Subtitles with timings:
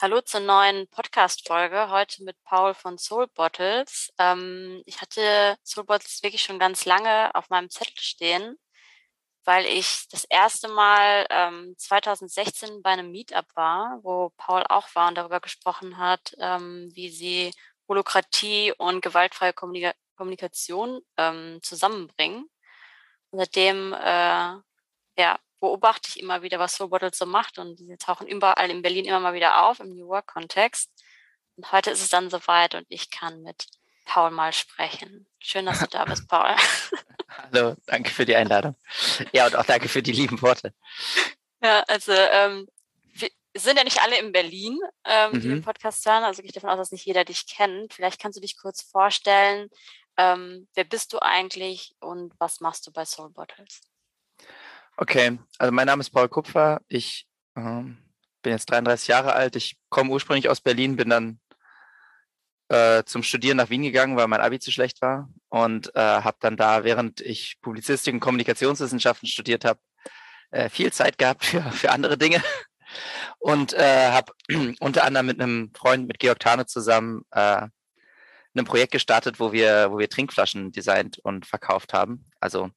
[0.00, 1.90] Hallo zur neuen Podcast-Folge.
[1.90, 4.12] Heute mit Paul von Soul Bottles.
[4.16, 8.56] Ähm, ich hatte Soul Bottles wirklich schon ganz lange auf meinem Zettel stehen,
[9.44, 15.08] weil ich das erste Mal ähm, 2016 bei einem Meetup war, wo Paul auch war
[15.08, 17.52] und darüber gesprochen hat, ähm, wie sie
[17.88, 22.48] Holokratie und gewaltfreie Kommunika Kommunikation ähm, zusammenbringen.
[23.30, 24.54] Und seitdem äh,
[25.18, 28.82] ja, beobachte ich immer wieder, was Soul Bottles so macht und sie tauchen überall in
[28.82, 30.90] Berlin immer mal wieder auf im New Work-Kontext.
[31.56, 33.66] Und heute ist es dann soweit und ich kann mit
[34.04, 35.26] Paul mal sprechen.
[35.38, 36.54] Schön, dass du da bist, Paul.
[37.28, 38.74] Hallo, danke für die Einladung.
[39.32, 40.72] Ja, und auch danke für die lieben Worte.
[41.62, 42.68] Ja, also ähm,
[43.12, 45.40] wir sind ja nicht alle in Berlin, ähm, mhm.
[45.40, 46.24] die den Podcast hören.
[46.24, 47.94] Also gehe ich davon aus, dass nicht jeder dich kennt.
[47.94, 49.68] Vielleicht kannst du dich kurz vorstellen.
[50.16, 53.80] Ähm, wer bist du eigentlich und was machst du bei Soul Bottles?
[55.00, 56.80] Okay, also mein Name ist Paul Kupfer.
[56.88, 59.54] Ich äh, bin jetzt 33 Jahre alt.
[59.54, 61.38] Ich komme ursprünglich aus Berlin, bin dann
[62.68, 66.38] äh, zum Studieren nach Wien gegangen, weil mein Abi zu schlecht war und äh, habe
[66.40, 69.78] dann da, während ich Publizistik und Kommunikationswissenschaften studiert habe,
[70.50, 72.42] äh, viel Zeit gehabt für, für andere Dinge
[73.38, 74.32] und äh, habe
[74.80, 77.68] unter anderem mit einem Freund, mit Georg Tane zusammen, äh,
[78.56, 82.26] ein Projekt gestartet, wo wir, wo wir Trinkflaschen designt und verkauft haben.
[82.40, 82.72] Also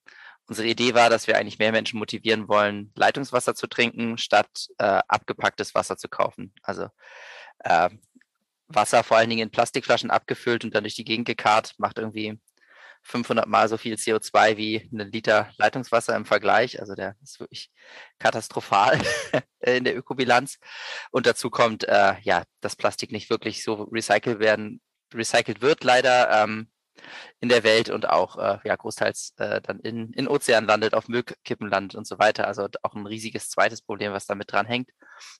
[0.51, 4.99] Unsere Idee war, dass wir eigentlich mehr Menschen motivieren wollen, Leitungswasser zu trinken, statt äh,
[5.07, 6.53] abgepacktes Wasser zu kaufen.
[6.61, 6.89] Also
[7.59, 7.89] äh,
[8.67, 12.37] Wasser vor allen Dingen in Plastikflaschen abgefüllt und dann durch die Gegend gekarrt, macht irgendwie
[13.03, 16.81] 500 Mal so viel CO2 wie ein Liter Leitungswasser im Vergleich.
[16.81, 17.71] Also der ist wirklich
[18.19, 18.99] katastrophal
[19.61, 20.59] in der Ökobilanz.
[21.11, 24.81] Und dazu kommt, äh, ja, dass Plastik nicht wirklich so recycelt werden,
[25.13, 26.43] recycelt wird leider.
[26.43, 26.70] Ähm,
[27.39, 31.07] in der Welt und auch äh, ja, großteils äh, dann in, in Ozean landet, auf
[31.07, 32.47] Müllkippen landet und so weiter.
[32.47, 34.89] Also auch ein riesiges zweites Problem, was damit dran hängt.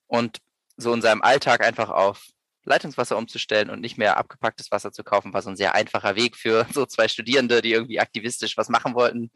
[0.08, 0.40] Und
[0.78, 2.26] so in seinem Alltag einfach auf
[2.64, 6.36] Leitungswasser umzustellen und nicht mehr abgepacktes Wasser zu kaufen, war so ein sehr einfacher Weg
[6.36, 9.31] für so zwei Studierende, die irgendwie aktivistisch was machen wollten.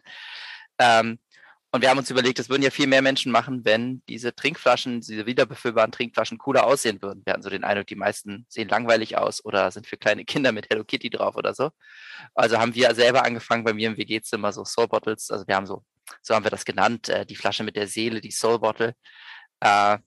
[0.77, 1.19] Ähm,
[1.75, 5.01] und wir haben uns überlegt, es würden ja viel mehr Menschen machen, wenn diese Trinkflaschen,
[5.01, 7.21] diese wiederbefüllbaren Trinkflaschen cooler aussehen würden.
[7.25, 10.53] Wir hatten so den Eindruck, die meisten sehen langweilig aus oder sind für kleine Kinder
[10.53, 11.71] mit Hello Kitty drauf oder so.
[12.33, 15.65] Also haben wir selber angefangen bei mir im WG-Zimmer so Soul Bottles, also wir haben
[15.65, 15.83] so,
[16.21, 18.95] so haben wir das genannt, äh, die Flasche mit der Seele, die Soul Bottle.
[19.59, 19.97] Äh,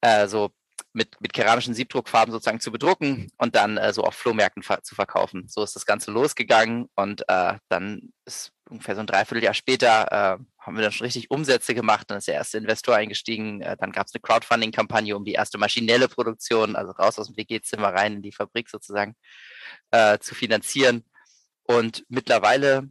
[0.00, 0.52] äh, so
[0.94, 5.48] mit, mit keramischen Siebdruckfarben sozusagen zu bedrucken und dann äh, so auf Flohmärkten zu verkaufen.
[5.48, 10.44] So ist das Ganze losgegangen und äh, dann ist ungefähr so ein Dreivierteljahr später äh,
[10.58, 12.10] haben wir dann schon richtig Umsätze gemacht.
[12.10, 13.60] Dann ist der erste Investor eingestiegen.
[13.60, 17.36] Äh, dann gab es eine Crowdfunding-Kampagne um die erste maschinelle Produktion, also raus aus dem
[17.36, 19.14] WG-Zimmer rein in die Fabrik sozusagen,
[19.90, 21.04] äh, zu finanzieren.
[21.64, 22.90] Und mittlerweile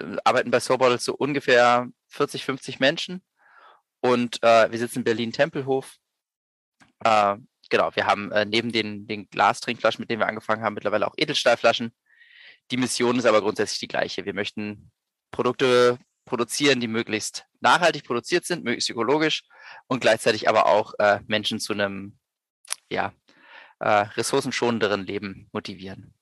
[0.00, 3.22] äh, arbeiten bei Soulbottle so ungefähr 40, 50 Menschen.
[4.00, 5.96] Und äh, wir sitzen in Berlin-Tempelhof
[7.04, 7.36] äh,
[7.70, 11.92] genau, wir haben neben den, den Glastrinkflaschen, mit denen wir angefangen haben, mittlerweile auch Edelstahlflaschen.
[12.70, 14.24] Die Mission ist aber grundsätzlich die gleiche.
[14.24, 14.90] Wir möchten
[15.30, 19.42] Produkte produzieren, die möglichst nachhaltig produziert sind, möglichst ökologisch
[19.86, 22.18] und gleichzeitig aber auch äh, Menschen zu einem
[22.90, 23.12] ja,
[23.80, 26.14] äh, ressourcenschonenderen Leben motivieren.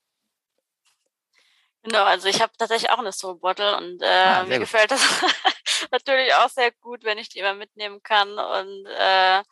[1.82, 4.60] Genau, also ich habe tatsächlich auch eine Soul Bottle und äh, ah, mir gut.
[4.60, 5.00] gefällt das
[5.92, 9.42] natürlich auch sehr gut, wenn ich die immer mitnehmen kann und äh,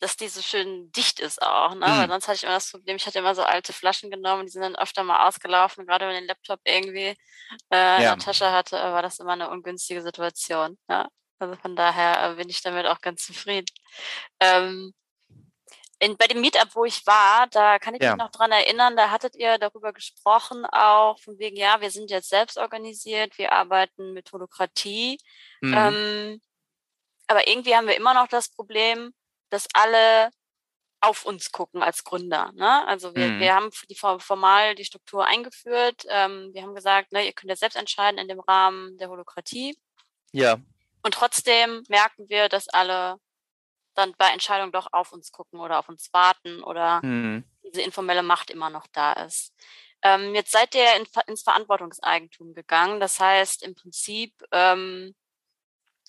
[0.00, 1.86] dass die so schön dicht ist auch, ne?
[1.86, 1.98] Mhm.
[1.98, 4.52] Weil sonst hatte ich immer das Problem, ich hatte immer so alte Flaschen genommen, die
[4.52, 7.16] sind dann öfter mal ausgelaufen, gerade wenn ich den Laptop irgendwie äh,
[7.70, 7.96] ja.
[7.96, 10.78] in der Tasche hatte, war das immer eine ungünstige Situation.
[10.88, 11.08] Ja?
[11.38, 13.66] Also von daher äh, bin ich damit auch ganz zufrieden.
[14.40, 14.94] Ähm,
[16.00, 18.10] in, bei dem Meetup, wo ich war, da kann ich ja.
[18.10, 22.10] mich noch dran erinnern, da hattet ihr darüber gesprochen, auch von wegen, ja, wir sind
[22.10, 25.18] jetzt selbst organisiert, wir arbeiten mit Holokratie.
[25.60, 25.74] Mhm.
[25.76, 26.42] Ähm,
[27.26, 29.12] aber irgendwie haben wir immer noch das Problem,
[29.50, 30.30] dass alle
[31.00, 32.50] auf uns gucken als Gründer.
[32.54, 32.86] Ne?
[32.86, 33.40] Also wir, mhm.
[33.40, 36.04] wir haben die formal die Struktur eingeführt.
[36.08, 39.78] Ähm, wir haben gesagt, ne, ihr könnt ja selbst entscheiden in dem Rahmen der Holokratie.
[40.32, 40.58] Ja.
[41.02, 43.20] Und trotzdem merken wir, dass alle
[43.94, 47.44] dann bei Entscheidungen doch auf uns gucken oder auf uns warten oder mhm.
[47.64, 49.54] diese informelle Macht immer noch da ist.
[50.02, 53.00] Ähm, jetzt seid ihr in, ins Verantwortungseigentum gegangen.
[53.00, 55.14] Das heißt, im Prinzip ähm,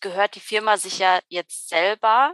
[0.02, 2.34] gehört die Firma sich ja jetzt selber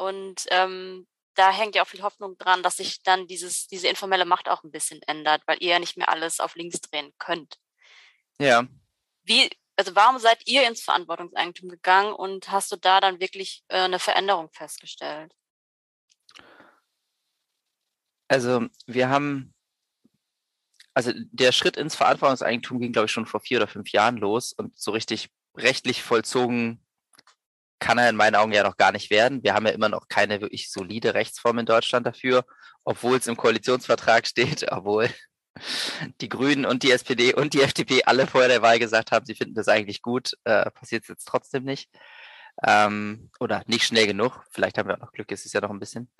[0.00, 4.24] und ähm, da hängt ja auch viel Hoffnung dran, dass sich dann dieses, diese informelle
[4.24, 7.58] Macht auch ein bisschen ändert, weil ihr ja nicht mehr alles auf links drehen könnt.
[8.40, 8.66] Ja.
[9.24, 13.80] Wie, also warum seid ihr ins Verantwortungseigentum gegangen und hast du da dann wirklich äh,
[13.80, 15.34] eine Veränderung festgestellt?
[18.28, 19.54] Also wir haben,
[20.94, 24.54] also der Schritt ins Verantwortungseigentum ging, glaube ich, schon vor vier oder fünf Jahren los
[24.54, 26.82] und so richtig rechtlich vollzogen
[27.80, 29.42] kann er in meinen Augen ja noch gar nicht werden.
[29.42, 32.44] Wir haben ja immer noch keine wirklich solide Rechtsform in Deutschland dafür,
[32.84, 35.08] obwohl es im Koalitionsvertrag steht, obwohl
[36.20, 39.34] die Grünen und die SPD und die FDP alle vor der Wahl gesagt haben, sie
[39.34, 41.90] finden das eigentlich gut, äh, passiert es jetzt trotzdem nicht.
[42.66, 44.44] Ähm, oder nicht schnell genug.
[44.50, 46.10] Vielleicht haben wir auch noch Glück, es ist ja noch ein bisschen.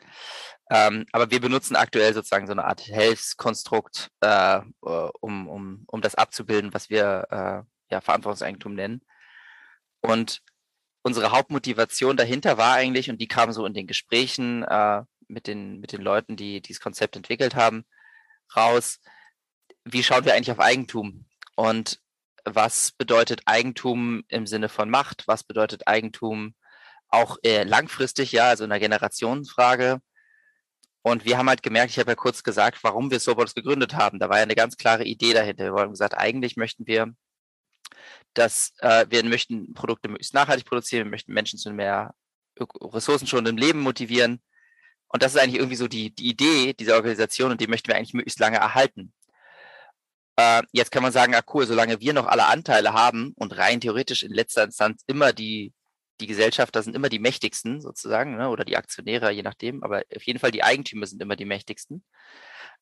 [0.70, 6.14] Ähm, aber wir benutzen aktuell sozusagen so eine Art Hilfskonstrukt, äh, um, um, um das
[6.14, 9.02] abzubilden, was wir äh, ja, Verantwortungseigentum nennen.
[10.00, 10.40] Und
[11.02, 15.80] unsere Hauptmotivation dahinter war eigentlich, und die kam so in den Gesprächen äh, mit, den,
[15.80, 17.84] mit den Leuten, die dieses Konzept entwickelt haben,
[18.54, 19.00] raus,
[19.84, 21.26] wie schauen wir eigentlich auf Eigentum?
[21.56, 22.00] Und
[22.44, 25.26] was bedeutet Eigentum im Sinne von Macht?
[25.26, 26.54] Was bedeutet Eigentum
[27.08, 30.00] auch äh, langfristig, ja, also in einer Generationsfrage?
[31.02, 34.18] Und wir haben halt gemerkt, ich habe ja kurz gesagt, warum wir Sobots gegründet haben.
[34.18, 35.74] Da war ja eine ganz klare Idee dahinter.
[35.74, 37.14] Wir haben gesagt, eigentlich möchten wir,
[38.34, 42.14] dass äh, wir möchten Produkte möglichst nachhaltig produzieren, wir möchten Menschen zu mehr
[42.58, 44.40] ressourcenschonendem Leben motivieren.
[45.08, 47.96] Und das ist eigentlich irgendwie so die, die Idee dieser Organisation und die möchten wir
[47.96, 49.12] eigentlich möglichst lange erhalten.
[50.36, 53.80] Äh, jetzt kann man sagen, ah cool, solange wir noch alle Anteile haben und rein
[53.80, 55.72] theoretisch in letzter Instanz immer die,
[56.20, 60.22] die Gesellschafter sind immer die mächtigsten sozusagen, ne, oder die Aktionäre, je nachdem, aber auf
[60.22, 62.04] jeden Fall die Eigentümer sind immer die mächtigsten.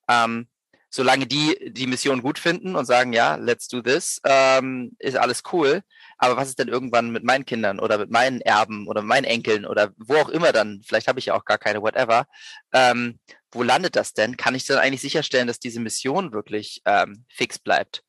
[0.09, 0.49] Ähm,
[0.91, 5.43] solange die die Mission gut finden und sagen, ja, let's do this, ähm, ist alles
[5.53, 5.83] cool.
[6.19, 9.67] Aber was ist denn irgendwann mit meinen Kindern oder mit meinen Erben oder meinen Enkeln
[9.67, 10.83] oder wo auch immer dann?
[10.87, 12.27] Vielleicht habe ich ja auch gar keine, whatever.
[12.73, 13.19] Ähm,
[13.53, 14.37] wo landet das denn?
[14.37, 18.03] Kann ich dann eigentlich sicherstellen, dass diese Mission wirklich ähm, fix bleibt?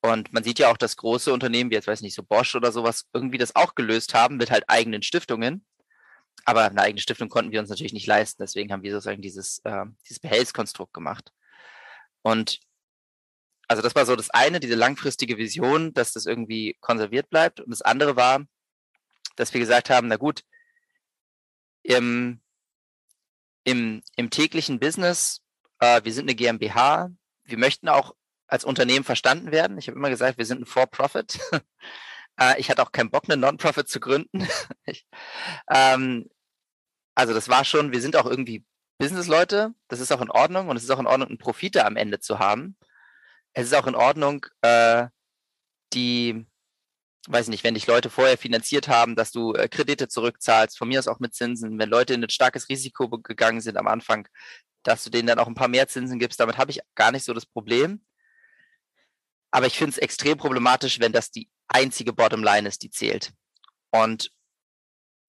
[0.00, 2.72] Und man sieht ja auch, dass große Unternehmen, wie jetzt weiß nicht, so Bosch oder
[2.72, 5.64] sowas, irgendwie das auch gelöst haben mit halt eigenen Stiftungen.
[6.44, 8.42] Aber eine eigene Stiftung konnten wir uns natürlich nicht leisten.
[8.42, 11.32] Deswegen haben wir sozusagen dieses, äh, dieses Behelfskonstrukt gemacht.
[12.24, 12.60] Und
[13.68, 17.60] also das war so das eine, diese langfristige Vision, dass das irgendwie konserviert bleibt.
[17.60, 18.44] Und das andere war,
[19.36, 20.42] dass wir gesagt haben, na gut,
[21.82, 22.40] im,
[23.64, 25.42] im, im täglichen Business,
[25.80, 27.10] äh, wir sind eine GmbH,
[27.44, 28.14] wir möchten auch
[28.46, 29.76] als Unternehmen verstanden werden.
[29.76, 31.38] Ich habe immer gesagt, wir sind ein For-Profit.
[32.40, 34.48] äh, ich hatte auch keinen Bock, eine Non-Profit zu gründen.
[34.86, 35.06] ich,
[35.68, 36.30] ähm,
[37.14, 38.64] also das war schon, wir sind auch irgendwie
[38.98, 41.96] Business-Leute, das ist auch in Ordnung und es ist auch in Ordnung, einen Profite am
[41.96, 42.76] Ende zu haben.
[43.52, 45.06] Es ist auch in Ordnung, äh,
[45.92, 46.46] die,
[47.28, 50.88] weiß ich nicht, wenn dich Leute vorher finanziert haben, dass du äh, Kredite zurückzahlst, von
[50.88, 54.28] mir aus auch mit Zinsen, wenn Leute in ein starkes Risiko gegangen sind am Anfang,
[54.82, 57.24] dass du denen dann auch ein paar mehr Zinsen gibst, damit habe ich gar nicht
[57.24, 58.04] so das Problem.
[59.50, 63.32] Aber ich finde es extrem problematisch, wenn das die einzige Bottomline ist, die zählt.
[63.90, 64.30] Und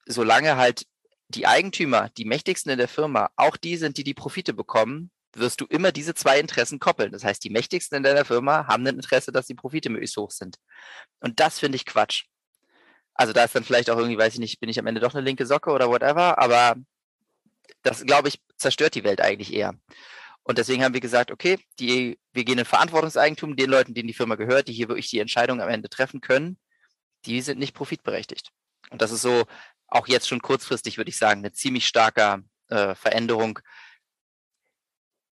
[0.07, 0.85] solange halt
[1.29, 5.59] die Eigentümer, die mächtigsten in der Firma, auch die sind, die die Profite bekommen, wirst
[5.59, 7.11] du immer diese zwei Interessen koppeln.
[7.11, 10.31] Das heißt, die mächtigsten in deiner Firma haben ein Interesse, dass die Profite möglichst hoch
[10.31, 10.57] sind.
[11.19, 12.25] Und das finde ich Quatsch.
[13.13, 15.13] Also da ist dann vielleicht auch irgendwie, weiß ich nicht, bin ich am Ende doch
[15.13, 16.75] eine linke Socke oder whatever, aber
[17.81, 19.73] das, glaube ich, zerstört die Welt eigentlich eher.
[20.43, 24.13] Und deswegen haben wir gesagt, okay, die, wir gehen in Verantwortungseigentum, den Leuten, denen die
[24.13, 26.57] Firma gehört, die hier wirklich die Entscheidung am Ende treffen können,
[27.25, 28.51] die sind nicht profitberechtigt.
[28.91, 29.45] Und das ist so
[29.95, 33.59] auch jetzt schon kurzfristig, würde ich sagen, eine ziemlich starke äh, Veränderung,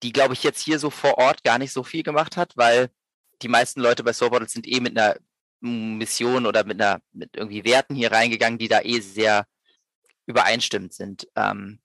[0.02, 2.90] die, glaube ich, jetzt hier so vor Ort gar nicht so viel gemacht hat, weil
[3.42, 5.16] die meisten Leute bei Soulbottle sind eh mit einer
[5.60, 9.46] Mission oder mit einer mit irgendwie Werten hier reingegangen, die da eh sehr
[10.26, 11.28] übereinstimmend sind.
[11.36, 11.80] Ähm,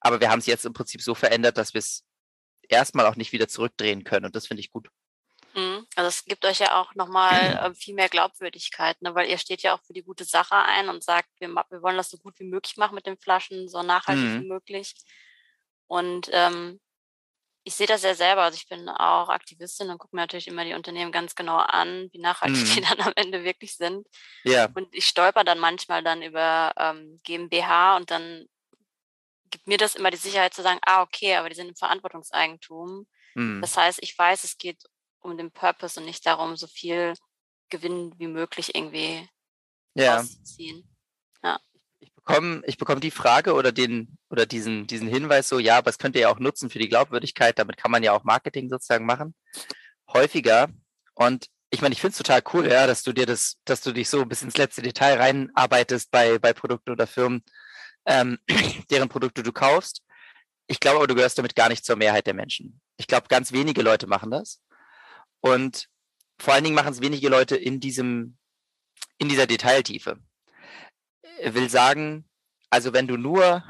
[0.00, 2.04] aber wir haben es jetzt im Prinzip so verändert, dass wir es
[2.68, 4.88] erstmal auch nicht wieder zurückdrehen können und das finde ich gut.
[5.54, 5.86] Mhm.
[5.96, 9.14] Also es gibt euch ja auch nochmal äh, viel mehr Glaubwürdigkeit, ne?
[9.14, 11.96] weil ihr steht ja auch für die gute Sache ein und sagt, wir, wir wollen
[11.96, 14.42] das so gut wie möglich machen mit den Flaschen, so nachhaltig mhm.
[14.42, 14.94] wie möglich.
[15.86, 16.80] Und ähm,
[17.64, 18.42] ich sehe das ja selber.
[18.42, 22.08] Also ich bin auch Aktivistin und gucke mir natürlich immer die Unternehmen ganz genau an,
[22.12, 22.74] wie nachhaltig mhm.
[22.74, 24.06] die dann am Ende wirklich sind.
[24.44, 24.68] Ja.
[24.74, 28.46] Und ich stolper dann manchmal dann über ähm, GmbH und dann
[29.50, 33.06] gibt mir das immer die Sicherheit zu sagen, ah, okay, aber die sind im Verantwortungseigentum.
[33.34, 33.60] Mhm.
[33.60, 34.82] Das heißt, ich weiß, es geht
[35.24, 37.14] um den Purpose und nicht darum, so viel
[37.70, 39.26] Gewinn wie möglich irgendwie
[39.94, 40.16] ja.
[40.16, 40.88] rauszuziehen.
[41.42, 41.58] Ja.
[42.00, 45.90] Ich bekomme, ich bekomme die Frage oder den oder diesen, diesen Hinweis so, ja, aber
[45.90, 48.68] es könnt ihr ja auch nutzen für die Glaubwürdigkeit, damit kann man ja auch Marketing
[48.68, 49.34] sozusagen machen.
[50.12, 50.68] Häufiger.
[51.14, 53.92] Und ich meine, ich finde es total cool, ja, dass du dir das, dass du
[53.92, 57.42] dich so bis ins letzte Detail reinarbeitest bei, bei Produkten oder Firmen,
[58.06, 58.38] ähm,
[58.90, 60.02] deren Produkte du kaufst.
[60.66, 62.80] Ich glaube aber, du gehörst damit gar nicht zur Mehrheit der Menschen.
[62.96, 64.60] Ich glaube, ganz wenige Leute machen das.
[65.44, 65.90] Und
[66.38, 68.38] vor allen Dingen machen es wenige Leute in diesem,
[69.18, 70.18] in dieser Detailtiefe.
[71.42, 72.24] Ich will sagen,
[72.70, 73.62] also wenn du nur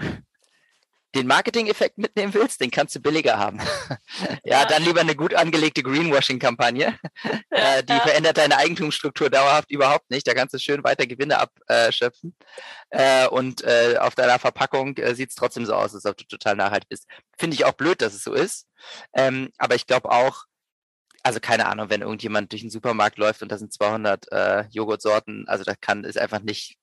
[1.16, 3.58] den Marketing-Effekt mitnehmen willst, den kannst du billiger haben.
[4.44, 6.96] ja, ja, dann lieber eine gut angelegte Greenwashing-Kampagne.
[7.24, 7.32] Ja,
[7.78, 8.00] äh, die ja.
[8.00, 10.28] verändert deine Eigentumsstruktur dauerhaft überhaupt nicht.
[10.28, 12.36] Da kannst du schön weiter Gewinne abschöpfen.
[12.90, 16.54] Äh, und äh, auf deiner Verpackung sieht es trotzdem so aus, als ob du total
[16.54, 17.08] nachhaltig bist.
[17.36, 18.68] Finde ich auch blöd, dass es so ist.
[19.12, 20.44] Ähm, aber ich glaube auch,
[21.24, 25.48] also keine Ahnung, wenn irgendjemand durch den Supermarkt läuft und da sind 200 äh, Joghurtsorten,
[25.48, 26.78] also das kann, ist einfach nicht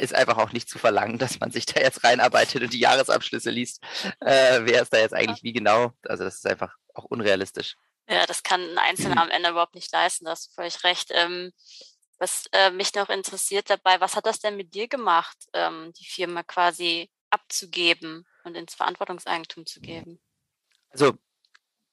[0.00, 3.50] ist einfach auch nicht zu verlangen, dass man sich da jetzt reinarbeitet und die Jahresabschlüsse
[3.50, 3.80] liest.
[4.20, 5.92] Äh, wer ist da jetzt eigentlich wie genau?
[6.02, 7.76] Also das ist einfach auch unrealistisch.
[8.08, 11.10] Ja, das kann ein Einzelner am Ende überhaupt nicht leisten, da hast du völlig recht.
[11.12, 11.52] Ähm,
[12.18, 16.06] was äh, mich noch interessiert dabei, was hat das denn mit dir gemacht, ähm, die
[16.06, 20.20] Firma quasi abzugeben und ins Verantwortungseigentum zu geben?
[20.90, 21.18] Also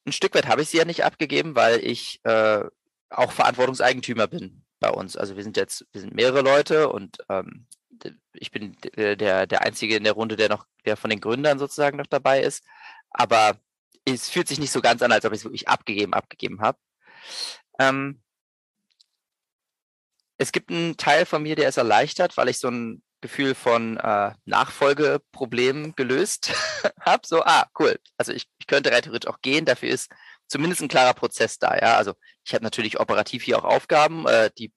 [0.05, 2.63] ein Stück weit habe ich sie ja nicht abgegeben, weil ich äh,
[3.09, 5.15] auch Verantwortungseigentümer bin bei uns.
[5.15, 7.67] Also wir sind jetzt, wir sind mehrere Leute und ähm,
[8.33, 11.97] ich bin der, der Einzige in der Runde, der noch, der von den Gründern sozusagen
[11.97, 12.65] noch dabei ist.
[13.11, 13.59] Aber
[14.05, 16.77] es fühlt sich nicht so ganz an, als ob ich es wirklich abgegeben, abgegeben habe.
[17.79, 18.21] Ähm,
[20.37, 23.97] es gibt einen Teil von mir, der ist erleichtert, weil ich so ein Gefühl von
[23.97, 26.51] äh, Nachfolgeproblemen gelöst
[26.99, 27.25] habe.
[27.25, 27.97] So, ah, cool.
[28.17, 29.65] Also ich, ich könnte rein theoretisch auch gehen.
[29.65, 30.09] Dafür ist
[30.47, 31.75] zumindest ein klarer Prozess da.
[31.75, 32.13] Ja, also
[32.45, 34.71] ich habe natürlich operativ hier auch Aufgaben, äh, die,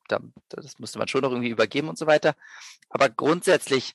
[0.49, 2.35] das musste man schon noch irgendwie übergeben und so weiter.
[2.89, 3.95] Aber grundsätzlich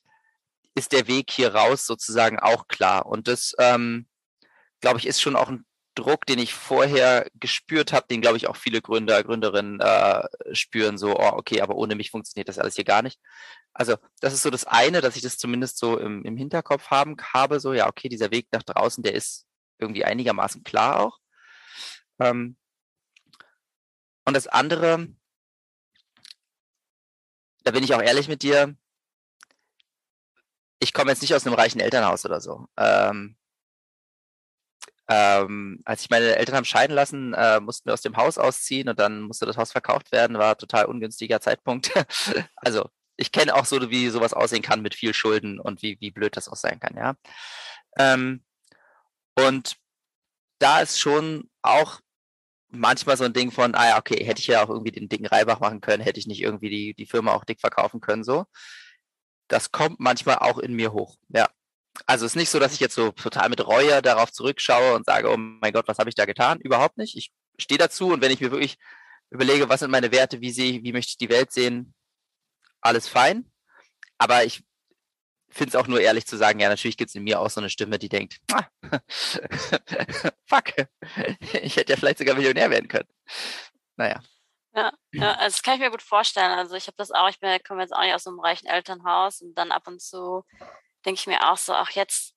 [0.74, 3.04] ist der Weg hier raus sozusagen auch klar.
[3.04, 4.06] Und das, ähm,
[4.80, 8.48] glaube ich, ist schon auch ein Druck, den ich vorher gespürt habe, den, glaube ich,
[8.48, 10.22] auch viele Gründer, Gründerinnen äh,
[10.54, 13.20] spüren, so, oh, okay, aber ohne mich funktioniert das alles hier gar nicht.
[13.74, 17.16] Also, das ist so das eine, dass ich das zumindest so im, im Hinterkopf haben,
[17.34, 19.44] habe, so, ja, okay, dieser Weg nach draußen, der ist
[19.82, 21.18] irgendwie einigermaßen klar auch.
[22.20, 22.56] Ähm,
[24.24, 25.08] und das andere,
[27.64, 28.76] da bin ich auch ehrlich mit dir,
[30.78, 32.66] ich komme jetzt nicht aus einem reichen Elternhaus oder so.
[32.76, 33.36] Ähm,
[35.08, 38.88] ähm, als ich meine Eltern haben scheiden lassen, äh, mussten wir aus dem Haus ausziehen
[38.88, 41.92] und dann musste das Haus verkauft werden, war total ungünstiger Zeitpunkt.
[42.56, 46.10] also ich kenne auch so, wie sowas aussehen kann mit viel Schulden und wie, wie
[46.10, 47.14] blöd das auch sein kann, ja.
[47.98, 48.42] Ähm,
[49.36, 49.76] und
[50.58, 52.00] da ist schon auch
[52.68, 55.26] manchmal so ein Ding von, ah ja, okay, hätte ich ja auch irgendwie den dicken
[55.26, 58.46] Reibach machen können, hätte ich nicht irgendwie die, die Firma auch dick verkaufen können, so.
[59.48, 61.48] Das kommt manchmal auch in mir hoch, ja.
[62.06, 65.04] Also es ist nicht so, dass ich jetzt so total mit Reue darauf zurückschaue und
[65.04, 66.58] sage, oh mein Gott, was habe ich da getan?
[66.60, 67.16] Überhaupt nicht.
[67.16, 68.78] Ich stehe dazu und wenn ich mir wirklich
[69.30, 71.94] überlege, was sind meine Werte, wie sehe wie möchte ich die Welt sehen,
[72.80, 73.50] alles fein.
[74.18, 74.64] Aber ich
[75.54, 77.60] finde es auch nur ehrlich zu sagen, ja, natürlich gibt es in mir auch so
[77.60, 78.66] eine Stimme, die denkt, ah,
[80.46, 80.86] fuck,
[81.62, 83.08] ich hätte ja vielleicht sogar Millionär werden können.
[83.96, 84.20] Naja.
[84.74, 86.52] Ja, ja, also das kann ich mir gut vorstellen.
[86.52, 89.42] Also ich habe das auch, ich bin, komme jetzt auch nicht aus einem reichen Elternhaus
[89.42, 90.44] und dann ab und zu
[91.04, 92.34] denke ich mir auch so, ach jetzt,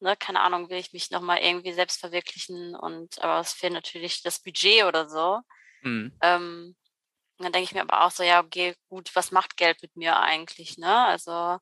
[0.00, 4.22] ne, keine Ahnung, will ich mich nochmal irgendwie selbst verwirklichen und aber es fehlt natürlich
[4.22, 5.40] das Budget oder so.
[5.82, 6.16] Mhm.
[6.22, 6.76] Ähm,
[7.38, 10.18] dann denke ich mir aber auch so, ja, okay, gut, was macht Geld mit mir
[10.18, 11.06] eigentlich, ne?
[11.06, 11.58] Also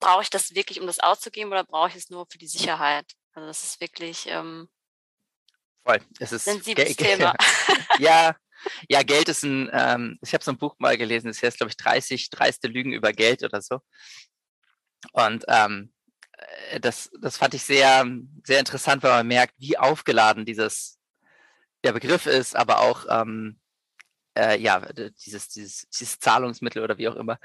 [0.00, 3.06] brauche ich das wirklich, um das auszugeben oder brauche ich es nur für die Sicherheit?
[3.32, 4.68] Also das ist wirklich ähm,
[5.86, 6.00] Voll.
[6.18, 7.34] Es ist sensibles Thema.
[7.98, 8.34] ja,
[8.88, 11.70] ja, Geld ist ein, ähm, ich habe so ein Buch mal gelesen, das heißt, glaube
[11.70, 13.80] ich, 30 dreiste Lügen über Geld oder so.
[15.12, 15.92] Und ähm,
[16.70, 18.04] äh, das, das fand ich sehr,
[18.44, 20.98] sehr interessant, weil man merkt, wie aufgeladen dieses
[21.84, 23.60] der Begriff ist, aber auch ähm,
[24.36, 24.80] äh, ja,
[25.24, 27.38] dieses, dieses, dieses Zahlungsmittel oder wie auch immer.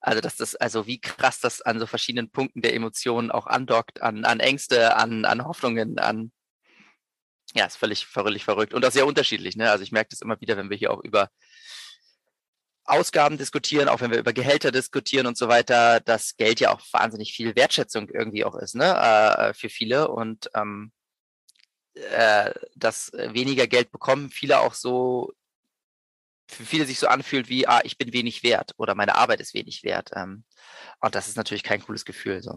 [0.00, 4.02] Also, dass das, also wie krass das an so verschiedenen Punkten der Emotionen auch andockt,
[4.02, 6.32] an, an Ängste, an, an Hoffnungen, an
[7.54, 9.56] ja, ist völlig, völlig verrückt und auch sehr unterschiedlich.
[9.56, 9.70] Ne?
[9.70, 11.28] Also ich merke das immer wieder, wenn wir hier auch über
[12.84, 16.80] Ausgaben diskutieren, auch wenn wir über Gehälter diskutieren und so weiter, dass Geld ja auch
[16.92, 20.92] wahnsinnig viel Wertschätzung irgendwie auch ist, ne, äh, für viele und ähm,
[21.94, 25.32] äh, dass weniger Geld bekommen viele auch so
[26.54, 29.54] für viele sich so anfühlt wie, ah, ich bin wenig wert oder meine Arbeit ist
[29.54, 30.10] wenig wert.
[30.14, 30.44] Ähm,
[31.00, 32.42] und das ist natürlich kein cooles Gefühl.
[32.42, 32.52] So.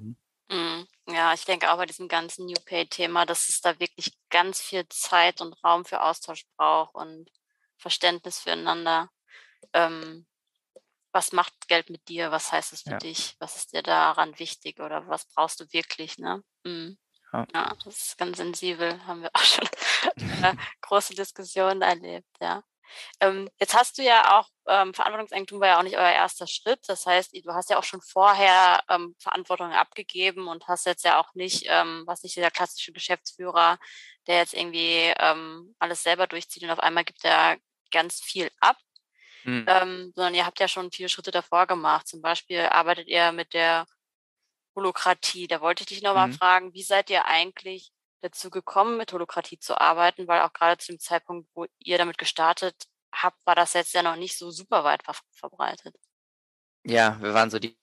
[0.50, 4.62] Mm, ja, ich denke auch bei diesem ganzen New Pay-Thema, dass es da wirklich ganz
[4.62, 7.30] viel Zeit und Raum für Austausch braucht und
[7.78, 9.10] Verständnis füreinander.
[9.74, 10.26] Ähm,
[11.12, 12.32] was macht Geld mit dir?
[12.32, 12.98] Was heißt es für ja.
[12.98, 13.36] dich?
[13.40, 16.18] Was ist dir daran wichtig oder was brauchst du wirklich?
[16.18, 16.44] Ne?
[16.64, 16.98] Mm.
[17.32, 17.48] Ja.
[17.54, 17.76] ja.
[17.84, 19.68] das ist ganz sensibel, haben wir auch schon
[20.82, 22.64] große Diskussionen erlebt, ja.
[23.20, 26.80] Ähm, jetzt hast du ja auch, ähm, Verantwortungseigentum war ja auch nicht euer erster Schritt.
[26.88, 31.20] Das heißt, du hast ja auch schon vorher ähm, Verantwortung abgegeben und hast jetzt ja
[31.20, 33.78] auch nicht, ähm, was nicht der klassische Geschäftsführer,
[34.28, 37.58] der jetzt irgendwie ähm, alles selber durchzieht und auf einmal gibt er
[37.92, 38.78] ganz viel ab.
[39.44, 39.66] Mhm.
[39.68, 42.08] Ähm, sondern ihr habt ja schon viele Schritte davor gemacht.
[42.08, 43.86] Zum Beispiel arbeitet ihr mit der
[44.76, 45.48] Holokratie.
[45.48, 46.34] Da wollte ich dich nochmal mhm.
[46.34, 47.92] fragen, wie seid ihr eigentlich
[48.26, 50.28] dazu gekommen, mit Holokratie zu arbeiten?
[50.28, 52.76] Weil auch gerade zu dem Zeitpunkt, wo ihr damit gestartet
[53.14, 55.96] habt, war das jetzt ja noch nicht so super weit ver verbreitet.
[56.84, 57.78] Ja, wir waren so die,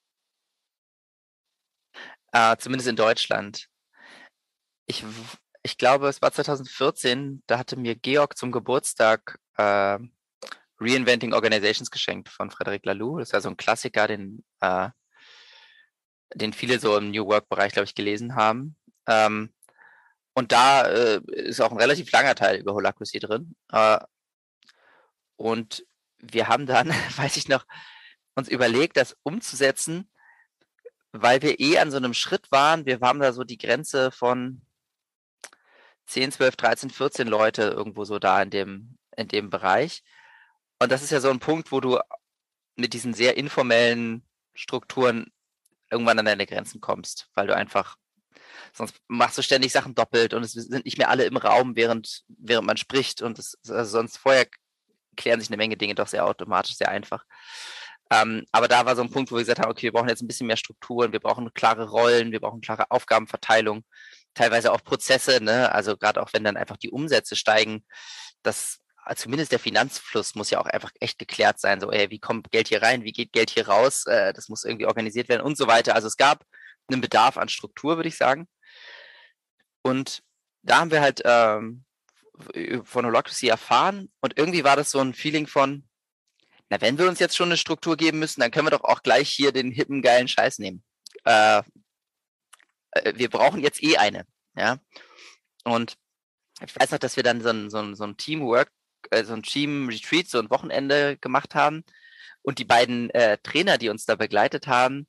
[2.32, 3.68] äh, zumindest in Deutschland.
[4.86, 5.04] Ich,
[5.62, 9.98] ich glaube, es war 2014, da hatte mir Georg zum Geburtstag äh,
[10.80, 13.18] Reinventing Organizations geschenkt von Frederic Laloux.
[13.18, 14.88] Das ist ja so ein Klassiker, den, äh,
[16.34, 18.76] den viele so im New Work-Bereich, glaube ich, gelesen haben.
[19.06, 19.52] Ähm,
[20.34, 23.54] und da äh, ist auch ein relativ langer Teil über Holacracy drin.
[23.70, 23.98] Äh,
[25.36, 25.86] und
[26.18, 27.66] wir haben dann, weiß ich noch,
[28.34, 30.10] uns überlegt, das umzusetzen,
[31.12, 32.86] weil wir eh an so einem Schritt waren.
[32.86, 34.62] Wir haben da so die Grenze von
[36.06, 40.02] 10, 12, 13, 14 Leute irgendwo so da in dem, in dem Bereich.
[40.78, 41.98] Und das ist ja so ein Punkt, wo du
[42.76, 45.30] mit diesen sehr informellen Strukturen
[45.90, 47.98] irgendwann an deine Grenzen kommst, weil du einfach,
[48.72, 52.22] sonst machst du ständig Sachen doppelt und es sind nicht mehr alle im Raum, während,
[52.28, 53.22] während man spricht.
[53.22, 54.46] Und es, also sonst vorher
[55.16, 57.24] klären sich eine Menge Dinge doch sehr automatisch, sehr einfach.
[58.10, 60.22] Ähm, aber da war so ein Punkt, wo wir gesagt haben, okay, wir brauchen jetzt
[60.22, 63.84] ein bisschen mehr Strukturen, wir brauchen klare Rollen, wir brauchen klare Aufgabenverteilung,
[64.34, 65.72] teilweise auch Prozesse, ne?
[65.72, 67.84] Also gerade auch wenn dann einfach die Umsätze steigen,
[68.42, 71.80] das Ah, zumindest der Finanzfluss muss ja auch einfach echt geklärt sein.
[71.80, 74.06] So, ey, wie kommt Geld hier rein, wie geht Geld hier raus?
[74.06, 75.96] Äh, das muss irgendwie organisiert werden und so weiter.
[75.96, 76.44] Also es gab
[76.92, 78.48] einen Bedarf an Struktur, würde ich sagen.
[79.82, 80.22] Und
[80.62, 81.84] da haben wir halt ähm,
[82.84, 85.88] von Holocracy erfahren und irgendwie war das so ein Feeling von,
[86.70, 89.02] na, wenn wir uns jetzt schon eine Struktur geben müssen, dann können wir doch auch
[89.02, 90.82] gleich hier den hippen, geilen Scheiß nehmen.
[91.24, 91.62] Äh,
[92.92, 94.78] äh wir brauchen jetzt eh eine, ja.
[95.64, 95.96] Und
[96.64, 98.70] ich weiß noch, dass wir dann so ein, so ein, so ein Teamwork
[99.10, 101.84] äh, so ein Team-Retreat, so ein Wochenende gemacht haben.
[102.42, 105.06] Und die beiden äh, Trainer, die uns da begleitet haben,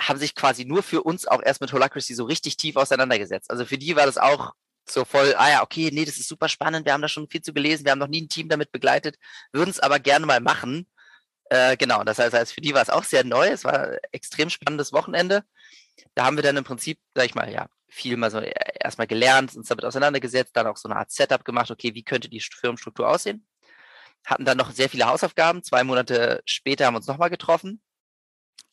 [0.00, 3.50] haben sich quasi nur für uns auch erst mit Holacracy so richtig tief auseinandergesetzt.
[3.50, 4.54] Also für die war das auch
[4.88, 7.42] so voll, ah ja, okay, nee, das ist super spannend, wir haben da schon viel
[7.42, 9.16] zu gelesen, wir haben noch nie ein Team damit begleitet,
[9.52, 10.88] würden es aber gerne mal machen.
[11.50, 14.50] Äh, genau, das heißt, für die war es auch sehr neu, es war ein extrem
[14.50, 15.44] spannendes Wochenende.
[16.14, 19.06] Da haben wir dann im Prinzip, sag ich mal, ja, viel mal so äh, erstmal
[19.06, 22.40] gelernt, uns damit auseinandergesetzt, dann auch so eine Art Setup gemacht, okay, wie könnte die
[22.40, 23.46] Firmenstruktur aussehen?
[24.24, 25.62] Hatten dann noch sehr viele Hausaufgaben.
[25.62, 27.80] Zwei Monate später haben wir uns nochmal getroffen.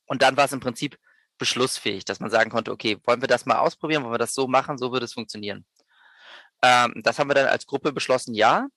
[0.06, 0.98] Und dann war es im Prinzip
[1.38, 4.48] beschlussfähig, dass man sagen konnte, okay, wollen wir das mal ausprobieren, wollen wir das so
[4.48, 5.66] machen, so würde es funktionieren.
[6.64, 8.68] Ähm, das haben wir dann als Gruppe beschlossen, ja,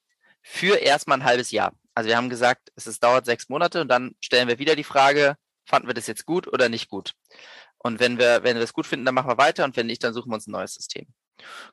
[0.43, 1.73] für erstmal ein halbes Jahr.
[1.95, 4.85] Also wir haben gesagt, es ist, dauert sechs Monate und dann stellen wir wieder die
[4.85, 7.15] Frage, fanden wir das jetzt gut oder nicht gut?
[7.79, 10.05] Und wenn wir, wenn wir es gut finden, dann machen wir weiter und wenn nicht,
[10.05, 11.07] dann suchen wir uns ein neues System.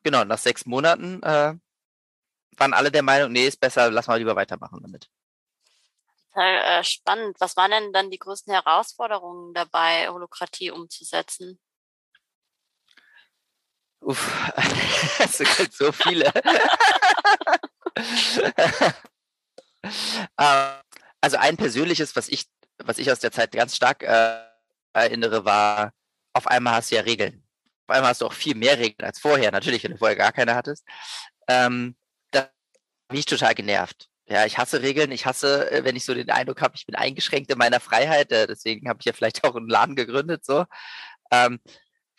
[0.04, 1.54] Genau, nach sechs Monaten äh,
[2.58, 5.10] waren alle der Meinung, nee, ist besser, lass mal lieber weitermachen damit.
[6.38, 7.36] Total äh, spannend.
[7.40, 11.60] Was waren denn dann die größten Herausforderungen dabei, Holokratie umzusetzen?
[14.02, 14.52] Uff,
[15.20, 16.32] es gibt so viele.
[20.38, 20.82] Ähm,
[21.22, 22.46] also ein persönliches, was ich,
[22.84, 24.44] was ich aus der Zeit ganz stark äh,
[24.92, 25.94] erinnere, war,
[26.34, 27.48] auf einmal hast du ja Regeln.
[27.88, 30.34] Auf einmal hast du auch viel mehr Regeln als vorher, natürlich, wenn du vorher gar
[30.34, 30.86] keine hattest.
[31.48, 31.96] Ähm,
[32.32, 32.50] da
[33.08, 34.10] bin ich total genervt.
[34.30, 35.12] Ja, ich hasse Regeln.
[35.12, 38.32] Ich hasse, äh, wenn ich so den Eindruck habe, ich bin eingeschränkt in meiner Freiheit.
[38.32, 40.46] Äh, deswegen habe ich ja vielleicht auch einen Laden gegründet.
[40.46, 40.66] So,
[41.32, 41.60] ähm,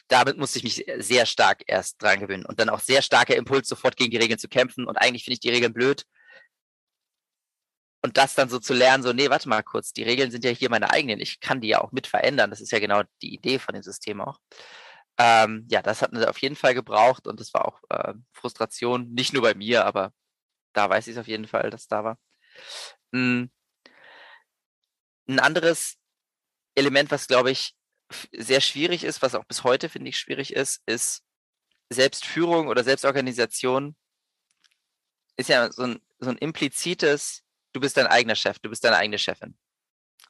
[0.09, 3.69] damit musste ich mich sehr stark erst dran gewöhnen und dann auch sehr starker Impuls,
[3.69, 4.87] sofort gegen die Regeln zu kämpfen.
[4.87, 6.05] Und eigentlich finde ich die Regeln blöd
[8.03, 10.51] und das dann so zu lernen, so, nee, warte mal kurz, die Regeln sind ja
[10.51, 12.51] hier meine eigenen, ich kann die ja auch mit verändern.
[12.51, 14.39] Das ist ja genau die Idee von dem System auch.
[15.19, 19.13] Ähm, ja, das hat mir auf jeden Fall gebraucht und das war auch äh, Frustration,
[19.15, 20.13] nicht nur bei mir, aber
[20.79, 22.19] da weiß ich es auf jeden Fall, dass da war.
[23.13, 23.51] Hm.
[25.29, 25.97] Ein anderes
[26.75, 27.75] Element, was glaube ich
[28.33, 31.23] sehr schwierig ist, was auch bis heute finde ich schwierig ist, ist
[31.91, 33.97] Selbstführung oder Selbstorganisation
[35.37, 38.97] ist ja so ein, so ein implizites du bist dein eigener Chef, du bist deine
[38.97, 39.57] eigene Chefin.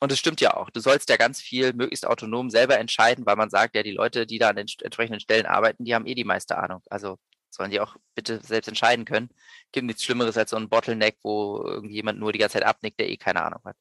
[0.01, 0.71] Und es stimmt ja auch.
[0.71, 4.27] Du sollst ja ganz viel möglichst autonom selber entscheiden, weil man sagt, ja, die Leute,
[4.27, 6.83] die da an den entsprechenden Stellen arbeiten, die haben eh die meiste Ahnung.
[6.89, 7.19] Also
[7.51, 9.31] sollen die auch bitte selbst entscheiden können.
[9.73, 13.09] Gibt nichts Schlimmeres als so ein Bottleneck, wo irgendjemand nur die ganze Zeit abnickt, der
[13.09, 13.77] eh keine Ahnung hat.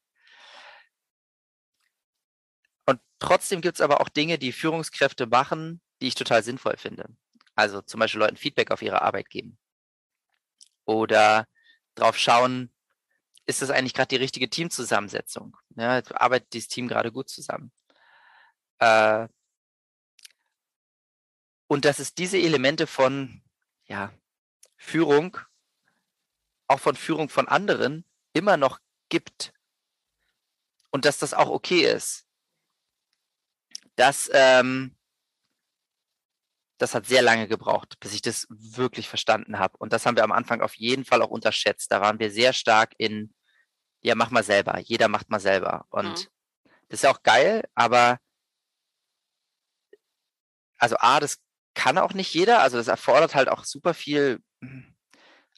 [2.86, 7.08] Und trotzdem gibt es aber auch Dinge, die Führungskräfte machen, die ich total sinnvoll finde.
[7.54, 9.58] Also zum Beispiel Leuten Feedback auf ihre Arbeit geben.
[10.84, 11.46] Oder
[11.94, 12.72] drauf schauen,
[13.46, 15.56] ist das eigentlich gerade die richtige Teamzusammensetzung?
[15.76, 17.72] Ja, arbeitet dieses Team gerade gut zusammen?
[18.78, 19.28] Äh,
[21.66, 23.42] und dass es diese Elemente von
[23.88, 24.12] ja,
[24.76, 25.38] Führung,
[26.68, 29.52] auch von Führung von anderen, immer noch gibt.
[30.90, 32.24] Und dass das auch okay ist.
[33.96, 34.96] das, ähm,
[36.78, 39.76] das hat sehr lange gebraucht, bis ich das wirklich verstanden habe.
[39.78, 41.90] Und das haben wir am Anfang auf jeden Fall auch unterschätzt.
[41.90, 43.34] Da waren wir sehr stark in,
[44.00, 44.78] ja, mach mal selber.
[44.78, 45.86] Jeder macht mal selber.
[45.90, 46.28] Und mhm.
[46.88, 48.20] das ist ja auch geil, aber
[50.78, 51.40] also A, das
[51.78, 52.60] kann auch nicht jeder.
[52.60, 54.42] Also das erfordert halt auch super viel,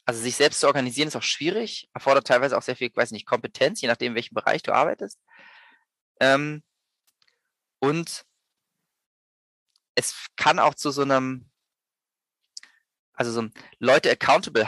[0.05, 3.25] also sich selbst zu organisieren ist auch schwierig, erfordert teilweise auch sehr viel, weiß nicht,
[3.25, 5.19] Kompetenz, je nachdem, in welchem Bereich du arbeitest.
[6.19, 6.61] Ähm,
[7.79, 8.23] und
[9.95, 11.49] es kann auch zu so einem,
[13.13, 14.67] also so ein Leute accountable,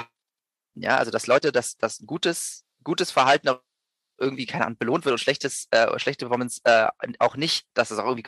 [0.74, 3.62] ja, also dass Leute, dass das gutes, gutes Verhalten auch
[4.18, 6.88] irgendwie, keine Ahnung, belohnt wird und schlechtes, äh, schlechte Performance äh,
[7.20, 8.28] auch nicht, dass es auch irgendwie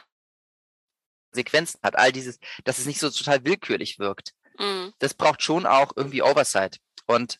[1.35, 4.33] Sequenzen hat, all dieses, dass es nicht so total willkürlich wirkt.
[4.57, 4.93] Mhm.
[4.99, 6.79] Das braucht schon auch irgendwie Oversight.
[7.05, 7.39] Und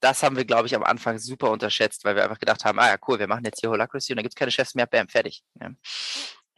[0.00, 2.88] das haben wir, glaube ich, am Anfang super unterschätzt, weil wir einfach gedacht haben, ah
[2.88, 5.08] ja, cool, wir machen jetzt hier Holacracy und dann gibt es keine Chefs mehr, bam,
[5.08, 5.44] fertig.
[5.60, 5.70] Ja.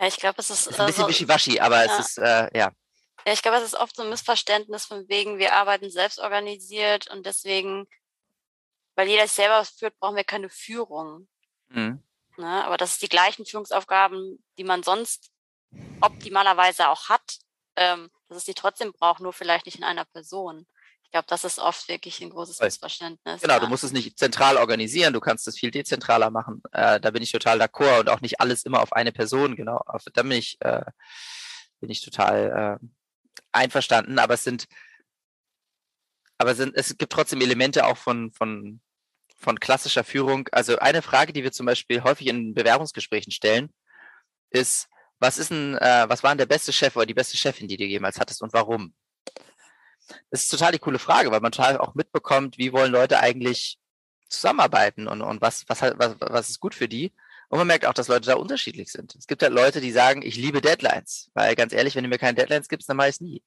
[0.00, 0.66] Ja, ich glaube, es ist.
[0.66, 1.92] ist ein bisschen so, wischiwaschi, aber ja.
[1.92, 2.72] es ist, äh, ja.
[3.26, 7.08] Ja, ich glaube, es ist oft so ein Missverständnis von wegen, wir arbeiten selbst organisiert
[7.10, 7.86] und deswegen,
[8.96, 11.28] weil jeder es selber führt, brauchen wir keine Führung.
[11.68, 12.02] Mhm.
[12.36, 12.64] Ne?
[12.64, 15.30] Aber das ist die gleichen Führungsaufgaben, die man sonst
[16.00, 17.38] optimalerweise auch hat,
[17.76, 20.66] ähm, dass es die trotzdem braucht, nur vielleicht nicht in einer Person
[21.14, 23.40] glaube, das ist oft wirklich ein großes Missverständnis.
[23.40, 23.60] Genau, ja.
[23.60, 26.60] du musst es nicht zentral organisieren, du kannst es viel dezentraler machen.
[26.72, 29.76] Äh, da bin ich total d'accord und auch nicht alles immer auf eine Person, genau.
[29.86, 30.84] Auf, da bin ich, äh,
[31.78, 32.86] bin ich total äh,
[33.52, 34.66] einverstanden, aber es sind,
[36.36, 38.80] aber sind, es gibt trotzdem Elemente auch von, von,
[39.36, 40.48] von klassischer Führung.
[40.50, 43.72] Also eine Frage, die wir zum Beispiel häufig in Bewerbungsgesprächen stellen,
[44.50, 47.68] ist, was ist ein, äh, was war denn der beste Chef oder die beste Chefin,
[47.68, 48.94] die du jemals hattest und warum?
[50.30, 53.78] Das ist total die coole Frage, weil man total auch mitbekommt, wie wollen Leute eigentlich
[54.28, 57.12] zusammenarbeiten und, und was, was, was, was ist gut für die.
[57.48, 59.14] Und man merkt auch, dass Leute da unterschiedlich sind.
[59.14, 62.18] Es gibt halt Leute, die sagen, ich liebe Deadlines, weil ganz ehrlich, wenn du mir
[62.18, 63.42] keine Deadlines gibst, dann mache ich es nie.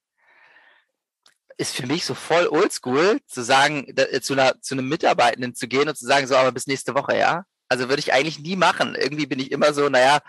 [1.57, 5.67] Ist für mich so voll oldschool, zu sagen, da, zu, einer, zu einem Mitarbeitenden zu
[5.67, 7.45] gehen und zu sagen, so, aber bis nächste Woche, ja.
[7.67, 8.95] Also würde ich eigentlich nie machen.
[8.95, 10.21] Irgendwie bin ich immer so, naja,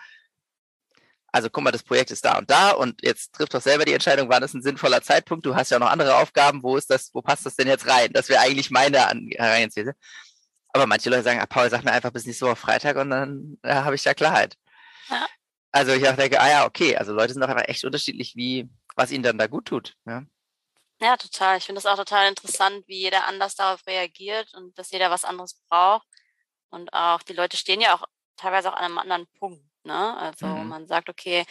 [1.32, 3.92] also guck mal, das Projekt ist da und da und jetzt trifft doch selber die
[3.92, 5.44] Entscheidung, wann ist ein sinnvoller Zeitpunkt.
[5.44, 7.86] Du hast ja auch noch andere Aufgaben, wo ist das, wo passt das denn jetzt
[7.86, 8.12] rein?
[8.12, 9.94] Das wäre eigentlich meine Herangehensweise.
[10.72, 13.58] Aber manche Leute sagen, ah, Paul, sag mir einfach bis nächste Woche Freitag und dann
[13.62, 14.56] äh, habe ich da Klarheit.
[15.10, 15.26] Ja.
[15.70, 18.68] Also ich auch denke, ah ja, okay, also Leute sind auch einfach echt unterschiedlich, wie,
[18.96, 19.94] was ihnen dann da gut tut.
[20.06, 20.22] Ja,
[21.00, 21.58] ja total.
[21.58, 25.24] Ich finde das auch total interessant, wie jeder anders darauf reagiert und dass jeder was
[25.24, 26.06] anderes braucht.
[26.70, 28.04] Und auch die Leute stehen ja auch
[28.36, 29.67] teilweise auch an einem anderen Punkt.
[29.88, 30.16] Ne?
[30.16, 30.68] Also mhm.
[30.68, 31.44] man sagt, okay,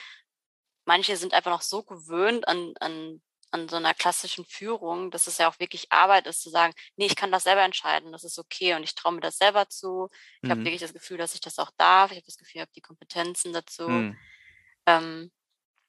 [0.85, 3.21] manche sind einfach noch so gewöhnt an, an,
[3.51, 7.07] an so einer klassischen Führung, dass es ja auch wirklich Arbeit ist, zu sagen, nee,
[7.07, 10.09] ich kann das selber entscheiden, das ist okay und ich traue mir das selber zu.
[10.41, 10.51] Ich mhm.
[10.51, 12.11] habe wirklich das Gefühl, dass ich das auch darf.
[12.11, 13.89] Ich habe das Gefühl, ich habe die Kompetenzen dazu.
[13.89, 14.17] Mhm.
[14.85, 15.31] Ähm,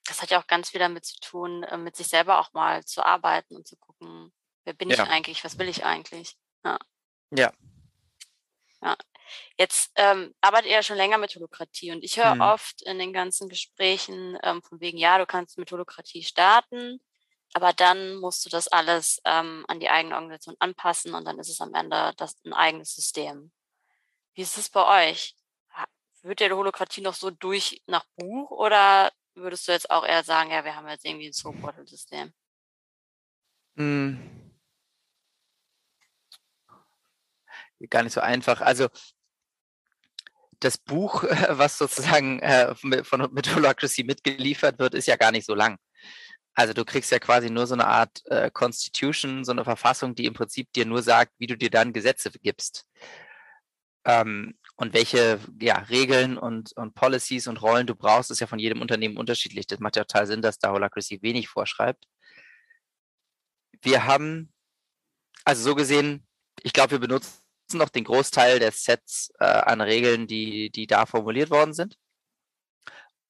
[0.05, 2.83] das hat ja auch ganz viel damit zu tun, äh, mit sich selber auch mal
[2.83, 4.33] zu arbeiten und zu gucken,
[4.65, 4.95] wer bin ja.
[4.95, 6.35] ich eigentlich, was will ich eigentlich.
[6.65, 6.79] Ja.
[7.31, 7.53] Ja.
[8.81, 8.95] Ja,
[9.57, 12.41] Jetzt ähm, arbeitet ihr ja schon länger mit Holokratie und ich höre mhm.
[12.41, 16.99] oft in den ganzen Gesprächen ähm, von wegen, ja, du kannst mit Holokratie starten,
[17.53, 21.49] aber dann musst du das alles ähm, an die eigene Organisation anpassen und dann ist
[21.49, 23.51] es am Ende das ein eigenes System.
[24.33, 25.35] Wie ist es bei euch?
[26.21, 30.51] Wird der Holokratie noch so durch nach Buch oder würdest du jetzt auch eher sagen,
[30.51, 32.33] ja, wir haben jetzt irgendwie ein Soap-Bottle-System?
[33.75, 34.39] Mhm.
[37.89, 38.59] Gar nicht so einfach.
[38.59, 38.89] Also
[40.59, 45.77] das Buch, was sozusagen äh, von Methodocracy mitgeliefert wird, ist ja gar nicht so lang.
[46.53, 50.25] Also du kriegst ja quasi nur so eine Art äh, Constitution, so eine Verfassung, die
[50.25, 52.85] im Prinzip dir nur sagt, wie du dir dann Gesetze gibst.
[54.05, 58.59] Ähm, und welche ja, Regeln und, und Policies und Rollen du brauchst, ist ja von
[58.59, 59.67] jedem Unternehmen unterschiedlich.
[59.67, 62.05] Das macht ja total Sinn, dass da Holacracy wenig vorschreibt.
[63.81, 64.53] Wir haben,
[65.45, 66.27] also so gesehen,
[66.61, 67.39] ich glaube, wir benutzen
[67.77, 71.97] noch den Großteil der Sets äh, an Regeln, die, die da formuliert worden sind.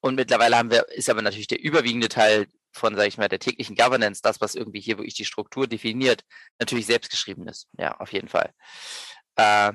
[0.02, 3.40] Und mittlerweile haben wir, ist aber natürlich der überwiegende Teil von, sage ich mal, der
[3.40, 6.24] täglichen Governance, das, was irgendwie hier wirklich die Struktur definiert,
[6.60, 7.68] natürlich selbstgeschrieben ist.
[7.78, 8.54] Ja, auf jeden Fall.
[9.36, 9.74] Äh,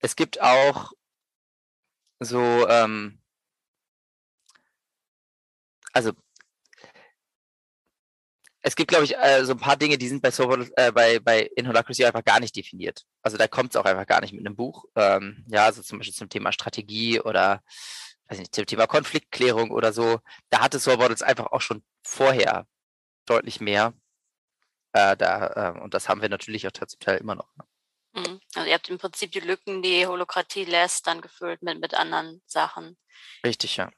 [0.00, 0.92] es gibt auch
[2.20, 3.20] so, ähm,
[5.92, 6.12] also
[8.66, 11.20] es gibt, glaube ich, äh, so ein paar Dinge, die sind bei, Sober, äh, bei,
[11.20, 13.04] bei in Holacracy einfach gar nicht definiert.
[13.20, 14.86] Also da kommt es auch einfach gar nicht mit einem Buch.
[14.96, 17.62] Ähm, ja, also zum Beispiel zum Thema Strategie oder
[18.28, 20.18] weiß nicht, zum Thema Konfliktklärung oder so.
[20.48, 22.66] Da hatte Sorbordels einfach auch schon vorher
[23.26, 23.92] deutlich mehr.
[24.94, 27.54] Äh, da, äh, und das haben wir natürlich auch zum Teil immer noch.
[27.56, 27.64] Ne?
[28.22, 28.40] Mhm.
[28.54, 32.40] Also ihr habt im Prinzip die Lücken, die Holokratie lässt, dann gefüllt mit, mit anderen
[32.46, 32.96] Sachen.
[33.44, 33.90] Richtig, ja.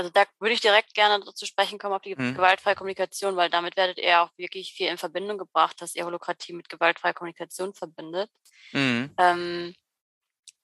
[0.00, 2.34] Also da würde ich direkt gerne zu sprechen kommen auf die mhm.
[2.34, 6.54] gewaltfreie Kommunikation, weil damit werdet ihr auch wirklich viel in Verbindung gebracht, dass ihr Holokratie
[6.54, 8.30] mit gewaltfreier Kommunikation verbindet.
[8.72, 9.14] Mhm.
[9.18, 9.74] Ähm,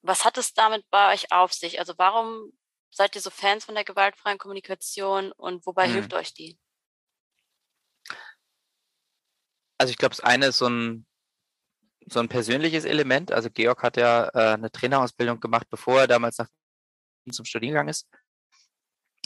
[0.01, 1.79] was hat es damit bei euch auf sich?
[1.79, 2.51] Also warum
[2.91, 5.93] seid ihr so Fans von der gewaltfreien Kommunikation und wobei mhm.
[5.93, 6.59] hilft euch die?
[9.77, 11.07] Also ich glaube, das eine ist so ein,
[12.07, 13.33] so ein persönliches Element.
[13.33, 16.49] Also Georg hat ja äh, eine Trainerausbildung gemacht, bevor er damals nach
[17.31, 18.09] zum Studiengang ist.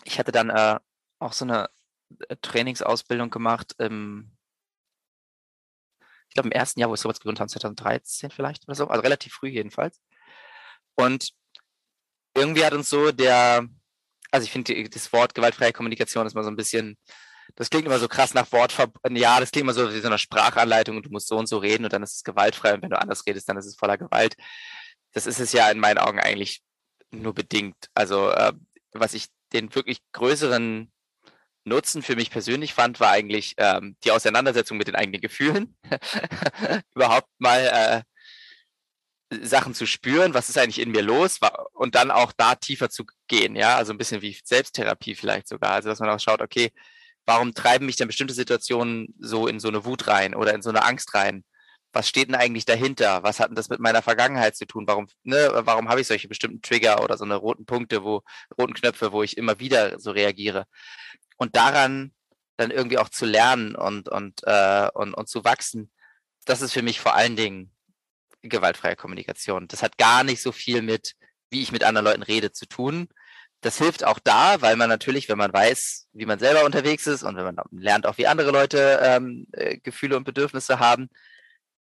[0.04, 0.78] Ich hatte dann äh,
[1.18, 1.68] auch so eine
[2.28, 4.30] äh, Trainingsausbildung gemacht im,
[6.28, 9.02] ich glaube im ersten Jahr, wo wir sowas gegründet haben, 2013 vielleicht oder so, also
[9.02, 10.00] relativ früh jedenfalls.
[10.94, 11.32] Und
[12.34, 13.66] irgendwie hat uns so der,
[14.30, 16.96] also ich finde das Wort gewaltfreie Kommunikation ist mal so ein bisschen,
[17.56, 18.76] das klingt immer so krass nach Wort,
[19.10, 21.58] ja, das klingt immer so wie so eine Sprachanleitung und du musst so und so
[21.58, 23.98] reden und dann ist es gewaltfrei und wenn du anders redest, dann ist es voller
[23.98, 24.36] Gewalt.
[25.12, 26.62] Das ist es ja in meinen Augen eigentlich
[27.10, 27.76] nur bedingt.
[27.94, 28.52] Also äh,
[28.92, 30.90] was ich den wirklich größeren
[31.64, 35.76] Nutzen für mich persönlich fand, war eigentlich ähm, die Auseinandersetzung mit den eigenen Gefühlen.
[36.94, 38.04] Überhaupt mal
[39.30, 41.38] äh, Sachen zu spüren, was ist eigentlich in mir los
[41.72, 45.72] und dann auch da tiefer zu gehen, ja, also ein bisschen wie Selbsttherapie vielleicht sogar,
[45.72, 46.72] also dass man auch schaut, okay,
[47.26, 50.70] warum treiben mich denn bestimmte Situationen so in so eine Wut rein oder in so
[50.70, 51.44] eine Angst rein?
[51.92, 53.22] Was steht denn eigentlich dahinter?
[53.22, 54.86] Was hat denn das mit meiner Vergangenheit zu tun?
[54.86, 58.22] Warum, ne, warum habe ich solche bestimmten Trigger oder so eine roten Punkte, wo,
[58.58, 60.66] roten Knöpfe, wo ich immer wieder so reagiere?
[61.36, 62.12] Und daran
[62.56, 65.90] dann irgendwie auch zu lernen und, und, äh, und, und zu wachsen,
[66.44, 67.72] das ist für mich vor allen Dingen
[68.42, 69.68] gewaltfreie Kommunikation.
[69.68, 71.14] Das hat gar nicht so viel mit,
[71.50, 73.08] wie ich mit anderen Leuten rede, zu tun.
[73.60, 77.22] Das hilft auch da, weil man natürlich, wenn man weiß, wie man selber unterwegs ist
[77.22, 81.10] und wenn man lernt auch, wie andere Leute ähm, äh, Gefühle und Bedürfnisse haben,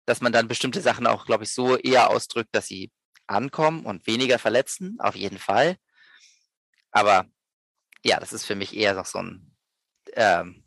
[0.10, 2.91] dass man dann bestimmte Sachen auch, glaube ich, so eher ausdrückt, dass sie
[3.28, 5.78] ankommen und weniger verletzen, auf jeden Fall.
[6.91, 7.28] Aber
[8.04, 9.56] ja, das ist für mich eher noch so ein,
[10.13, 10.63] ähm,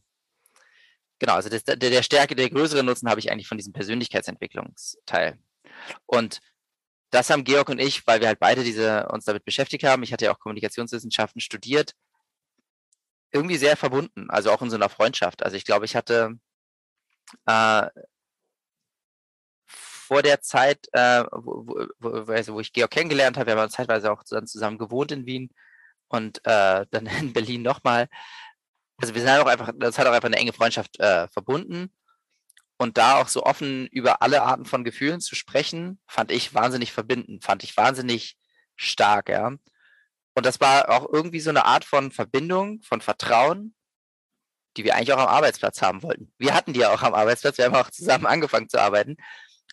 [1.19, 5.41] genau, also das, der, der Stärke, der größere Nutzen habe ich eigentlich von diesem Persönlichkeitsentwicklungsteil.
[6.07, 6.39] Und
[7.11, 10.13] das haben Georg und ich, weil wir halt beide diese, uns damit beschäftigt haben, ich
[10.13, 11.95] hatte ja auch Kommunikationswissenschaften studiert,
[13.33, 15.43] irgendwie sehr verbunden, also auch in so einer Freundschaft.
[15.43, 16.39] Also ich glaube, ich hatte
[17.47, 17.89] äh,
[20.13, 24.23] vor der Zeit, äh, wo, wo, wo, ich Georg kennengelernt habe, wir haben zeitweise auch
[24.25, 25.49] zusammen, zusammen gewohnt in Wien
[26.09, 28.09] und äh, dann in Berlin nochmal.
[28.99, 31.91] Also wir sind halt auch einfach, das hat auch einfach eine enge Freundschaft äh, verbunden.
[32.77, 36.93] Und da auch so offen über alle Arten von Gefühlen zu sprechen, fand ich wahnsinnig
[36.93, 38.37] verbindend, fand ich wahnsinnig
[38.77, 39.47] stark, ja.
[40.35, 43.75] Und das war auch irgendwie so eine Art von Verbindung, von Vertrauen,
[44.77, 46.35] die wir eigentlich auch am Arbeitsplatz haben wollten.
[46.37, 49.17] Wir hatten die ja auch am Arbeitsplatz, wir haben auch zusammen angefangen zu arbeiten.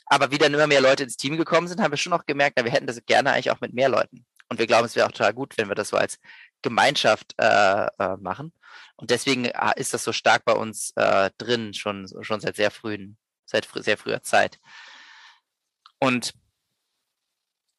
[0.10, 2.58] Aber wie dann immer mehr Leute ins Team gekommen sind, haben wir schon auch gemerkt,
[2.58, 4.26] na, wir hätten das gerne eigentlich auch mit mehr Leuten.
[4.50, 6.18] Und wir glauben, es wäre auch total gut, wenn wir das so als
[6.64, 8.52] Gemeinschaft äh, äh, machen.
[8.96, 12.72] Und deswegen äh, ist das so stark bei uns äh, drin, schon, schon seit sehr
[12.72, 14.60] frühen, seit fr sehr früher Zeit.
[16.00, 16.34] Und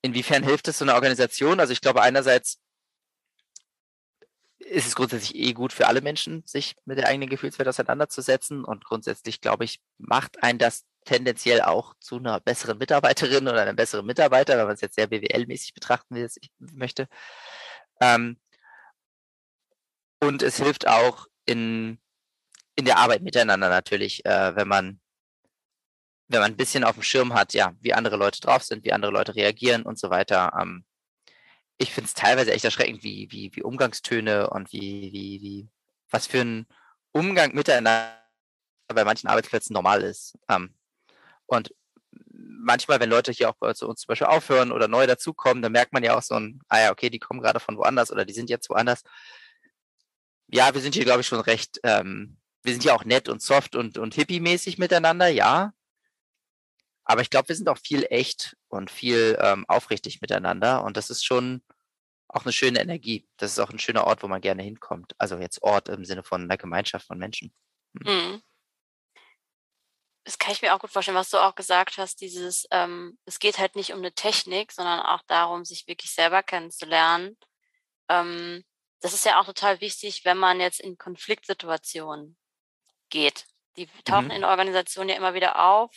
[0.03, 1.59] inwiefern hilft es so einer Organisation?
[1.59, 2.61] Also ich glaube, einerseits
[4.59, 8.65] ist es grundsätzlich eh gut für alle Menschen, sich mit der eigenen Gefühlswelt auseinanderzusetzen.
[8.65, 13.77] Und grundsätzlich, glaube ich, macht ein das tendenziell auch zu einer besseren Mitarbeiterin oder einem
[13.77, 17.09] besseren Mitarbeiter, wenn man es jetzt sehr BWL-mäßig betrachten will, möchte.
[18.01, 18.39] Ähm,
[20.21, 21.99] und es hilft auch in,
[22.77, 25.01] in der Arbeit miteinander natürlich, äh, wenn man
[26.31, 28.93] wenn man ein bisschen auf dem Schirm hat, ja, wie andere Leute drauf sind, wie
[28.93, 30.53] andere Leute reagieren und so weiter.
[30.61, 30.85] Ähm,
[31.77, 35.69] ich finde es teilweise echt erschreckend, wie, wie, wie Umgangstöne und wie, wie, wie,
[36.09, 36.67] was für ein
[37.11, 38.17] Umgang miteinander
[38.87, 40.39] bei manchen Arbeitsplätzen normal ist.
[40.49, 40.73] Ähm,
[41.51, 41.75] und
[42.33, 45.93] manchmal, wenn Leute hier auch zu uns zum Beispiel aufhören oder neu dazukommen, dann merkt
[45.93, 48.33] man ja auch so ein, ah ja, okay, die kommen gerade von woanders oder die
[48.33, 49.03] sind jetzt woanders
[50.53, 53.41] ja, wir sind hier, glaube ich, schon recht, ähm, wir sind ja auch nett und
[53.43, 55.73] soft und, und hippie-mäßig miteinander, ja.
[57.05, 60.85] Aber ich glaube, wir sind auch viel echt und viel ähm, aufrichtig miteinander.
[60.85, 61.63] Und das ist schon
[62.29, 63.27] auch eine schöne Energie.
[63.37, 65.15] Das ist auch ein schöner Ort, wo man gerne hinkommt.
[65.19, 67.53] Also jetzt Ort im Sinne von einer Gemeinschaft von Menschen.
[68.05, 68.15] Hm.
[68.15, 68.43] Mhm.
[70.31, 73.41] Das kann ich mir auch gut vorstellen, was du auch gesagt hast, dieses, ähm, es
[73.41, 77.37] geht halt nicht um eine Technik, sondern auch darum, sich wirklich selber kennenzulernen.
[78.09, 78.63] Ähm,
[79.01, 82.37] das ist ja auch total wichtig, wenn man jetzt in Konfliktsituationen
[83.09, 83.47] geht.
[83.77, 84.31] Die tauchen mhm.
[84.31, 85.91] in Organisationen ja immer wieder auf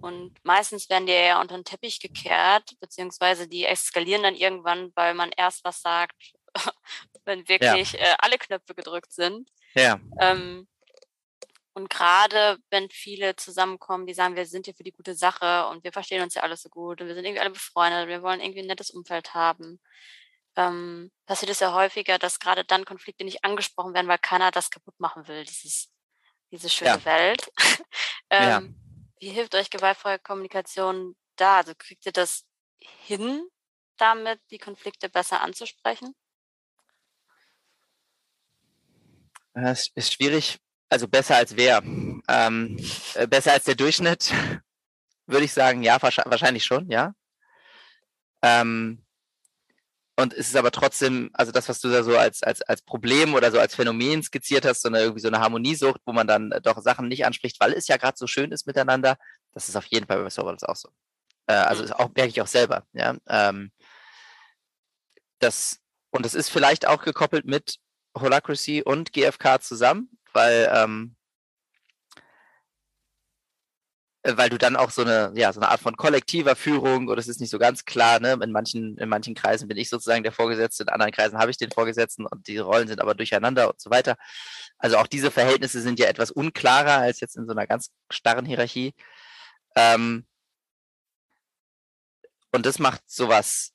[0.00, 5.14] und meistens werden die ja unter den Teppich gekehrt, beziehungsweise die eskalieren dann irgendwann, weil
[5.14, 6.16] man erst was sagt,
[7.24, 8.00] wenn wirklich ja.
[8.00, 9.48] äh, alle Knöpfe gedrückt sind.
[9.76, 10.00] Ja.
[10.18, 10.66] Ähm,
[11.74, 15.84] und gerade wenn viele zusammenkommen, die sagen, wir sind hier für die gute Sache und
[15.84, 18.40] wir verstehen uns ja alles so gut und wir sind irgendwie alle befreundet, wir wollen
[18.40, 19.80] irgendwie ein nettes Umfeld haben,
[20.56, 24.70] ähm, passiert es ja häufiger, dass gerade dann Konflikte nicht angesprochen werden, weil keiner das
[24.70, 25.90] kaputt machen will, dieses,
[26.50, 27.04] diese schöne ja.
[27.04, 27.50] Welt.
[28.30, 28.62] ähm, ja.
[29.20, 31.58] Wie hilft euch gewaltfreie Kommunikation da?
[31.58, 32.44] Also kriegt ihr das
[32.80, 33.48] hin,
[33.96, 36.14] damit die Konflikte besser anzusprechen?
[39.54, 40.58] Das ist schwierig.
[40.92, 41.82] Also besser als wer?
[41.82, 42.76] Ähm,
[43.14, 44.30] äh, besser als der Durchschnitt,
[45.26, 45.82] würde ich sagen.
[45.82, 47.14] Ja, wahrscheinlich schon, ja.
[48.42, 49.02] Ähm,
[50.16, 53.32] und es ist aber trotzdem, also das, was du da so als, als, als Problem
[53.32, 56.50] oder so als Phänomen skizziert hast, so eine, irgendwie so eine Harmoniesucht, wo man dann
[56.62, 59.16] doch Sachen nicht anspricht, weil es ja gerade so schön ist miteinander,
[59.54, 60.90] das ist auf jeden Fall bei Serverless auch so.
[61.46, 61.92] Äh, also mhm.
[61.92, 63.16] auch, merke ich auch selber, ja.
[63.28, 63.72] Ähm,
[65.38, 67.78] das, und es ist vielleicht auch gekoppelt mit
[68.14, 71.16] Holacracy und GFK zusammen, weil ähm,
[74.22, 77.18] äh, weil du dann auch so eine, ja, so eine Art von kollektiver Führung, oder
[77.18, 78.38] es ist nicht so ganz klar, ne?
[78.42, 81.56] In manchen, in manchen Kreisen bin ich sozusagen der Vorgesetzte, in anderen Kreisen habe ich
[81.56, 84.16] den Vorgesetzten und die Rollen sind aber durcheinander und so weiter.
[84.78, 88.46] Also auch diese Verhältnisse sind ja etwas unklarer als jetzt in so einer ganz starren
[88.46, 88.94] Hierarchie.
[89.76, 90.26] Ähm,
[92.52, 93.72] und das macht sowas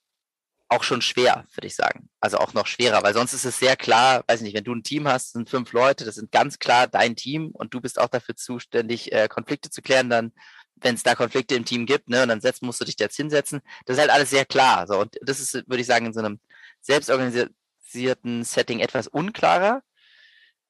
[0.69, 2.10] auch schon schwer, würde ich sagen.
[2.19, 4.84] Also auch noch schwerer, weil sonst ist es sehr klar, weiß nicht, wenn du ein
[4.84, 8.10] Team hast, sind fünf Leute, das sind ganz klar dein Team und du bist auch
[8.10, 10.34] dafür zuständig, äh, Konflikte zu klären, dann,
[10.75, 13.15] wenn es da Konflikte im Team gibt, ne, und dann setzt, musst du dich jetzt
[13.15, 13.62] hinsetzen.
[13.86, 14.88] Das ist halt alles sehr klar.
[14.88, 16.39] So, und das ist, würde ich sagen, in so einem
[16.82, 19.82] selbstorganisierten Setting etwas unklarer.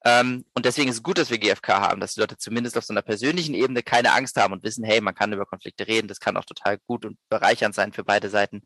[0.04, 2.84] Ähm, und deswegen ist es gut, dass wir GFK haben, dass die Leute zumindest auf
[2.84, 6.06] so einer persönlichen Ebene keine Angst haben und wissen, hey, man kann über Konflikte reden,
[6.08, 8.62] das kann auch total gut und bereichernd sein für beide Seiten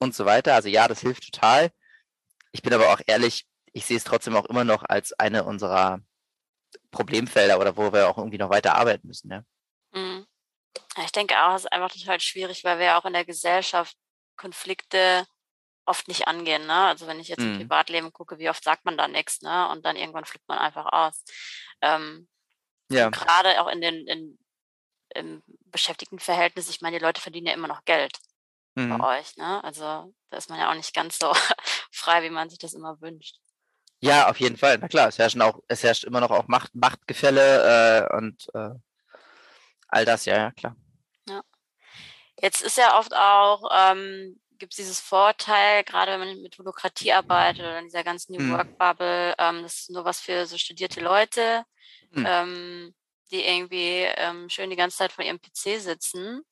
[0.00, 0.54] und so weiter.
[0.54, 1.70] Also ja, das hilft total.
[2.52, 6.00] Ich bin aber auch ehrlich, ich sehe es trotzdem auch immer noch als eine unserer
[6.90, 9.30] Problemfelder oder wo wir auch irgendwie noch weiter arbeiten müssen.
[9.30, 9.44] Ja.
[9.92, 10.26] Mhm.
[11.04, 13.96] Ich denke auch, es ist einfach total schwierig, weil wir auch in der Gesellschaft
[14.36, 15.26] Konflikte
[15.84, 16.66] oft nicht angehen.
[16.66, 16.74] Ne?
[16.74, 17.52] Also wenn ich jetzt mhm.
[17.52, 19.68] im Privatleben gucke, wie oft sagt man da nichts, ne?
[19.70, 21.24] Und dann irgendwann flippt man einfach aus.
[21.80, 22.28] Ähm,
[22.90, 23.10] ja.
[23.10, 24.38] Gerade auch in den in,
[25.14, 28.18] im Beschäftigtenverhältnis, ich meine, die Leute verdienen ja immer noch Geld
[28.80, 28.98] mhm.
[28.98, 29.36] bei euch.
[29.36, 29.62] Ne?
[29.64, 31.32] Also da ist man ja auch nicht ganz so
[31.90, 33.36] frei, wie man sich das immer wünscht.
[34.00, 34.78] Ja, auf jeden Fall.
[34.78, 38.70] Na klar, es herrschen auch, es herrscht immer noch auch Macht, Machtgefälle äh, und äh,
[39.88, 40.74] all das, ja, ja, klar.
[41.28, 41.42] Ja.
[42.40, 47.12] Jetzt ist ja oft auch, ähm, gibt es dieses Vorteil, gerade wenn man mit Holokratie
[47.12, 48.52] arbeitet oder in dieser ganzen New mhm.
[48.52, 51.64] Work Bubble, ähm, das ist nur was für so studierte Leute,
[52.10, 52.26] mhm.
[52.26, 52.94] ähm,
[53.30, 56.42] die irgendwie ähm, schön die ganze Zeit vor ihrem PC sitzen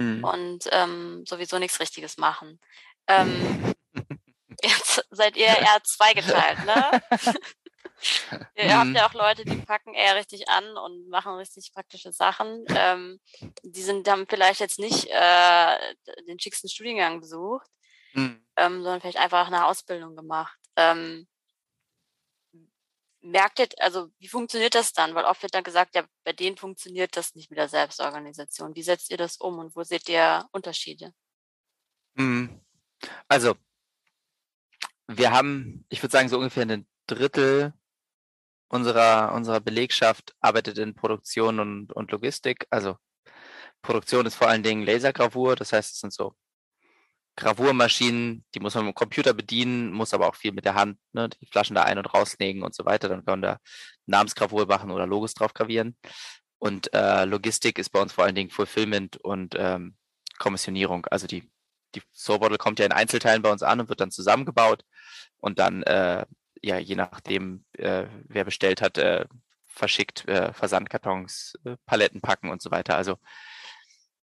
[0.00, 0.24] mhm.
[0.24, 2.58] und ähm, sowieso nichts Richtiges machen.
[3.06, 3.74] Ähm,
[4.62, 7.02] jetzt seid ihr eher zweigeteilt, ne?
[8.56, 8.96] ihr habt mhm.
[8.96, 12.64] ja auch Leute, die packen eher richtig an und machen richtig praktische Sachen.
[12.70, 13.20] Ähm,
[13.62, 15.76] die sind, haben vielleicht jetzt nicht äh,
[16.26, 17.68] den schicksten Studiengang besucht,
[18.14, 18.44] mhm.
[18.56, 20.56] ähm, sondern vielleicht einfach eine Ausbildung gemacht.
[23.22, 25.14] Merkt ihr, also wie funktioniert das dann?
[25.14, 28.74] Weil oft wird dann gesagt, ja, bei denen funktioniert das nicht mit der Selbstorganisation.
[28.74, 31.12] Wie setzt ihr das um und wo seht ihr Unterschiede?
[32.14, 32.60] Mhm.
[33.28, 33.56] Also,
[35.06, 37.74] wir haben, ich würde sagen, so ungefähr ein Drittel
[38.68, 42.66] unserer, unserer Belegschaft arbeitet in Produktion und, und Logistik.
[42.70, 42.96] Also
[43.82, 46.34] Produktion ist vor allen Dingen Lasergravur, das heißt, es sind so
[47.36, 50.98] Gravurmaschinen, die muss man mit dem Computer bedienen, muss aber auch viel mit der Hand,
[51.12, 53.08] ne, die Flaschen da ein- und rauslegen und so weiter.
[53.08, 53.58] Dann kann man da
[54.06, 55.96] Namensgravur machen oder Logos drauf gravieren.
[56.58, 59.96] Und äh, Logistik ist bei uns vor allen Dingen Fulfillment und ähm,
[60.38, 61.06] Kommissionierung.
[61.06, 61.50] Also die,
[61.94, 64.84] die Sorbottle kommt ja in Einzelteilen bei uns an und wird dann zusammengebaut
[65.38, 66.26] und dann, äh,
[66.62, 69.24] ja, je nachdem, äh, wer bestellt hat, äh,
[69.66, 72.96] verschickt, äh, Versandkartons, äh, Paletten packen und so weiter.
[72.96, 73.16] Also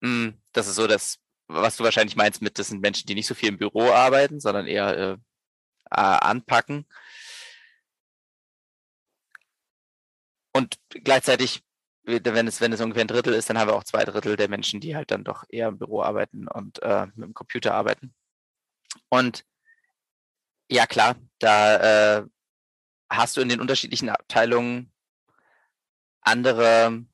[0.02, 3.16] mh, mm, das ist so das was du wahrscheinlich meinst mit, das sind Menschen, die
[3.16, 5.18] nicht so viel im Büro arbeiten, sondern eher äh,
[5.90, 6.86] anpacken.
[10.54, 11.64] Und gleichzeitig,
[12.04, 14.50] wenn es, wenn es ungefähr ein Drittel ist, dann haben wir auch zwei Drittel der
[14.50, 18.14] Menschen, die halt dann doch eher im Büro arbeiten und äh, mit dem Computer arbeiten.
[19.10, 19.46] Und
[20.70, 22.26] ja, klar, da äh,
[23.10, 24.92] hast du in den unterschiedlichen Abteilungen
[26.22, 27.06] andere,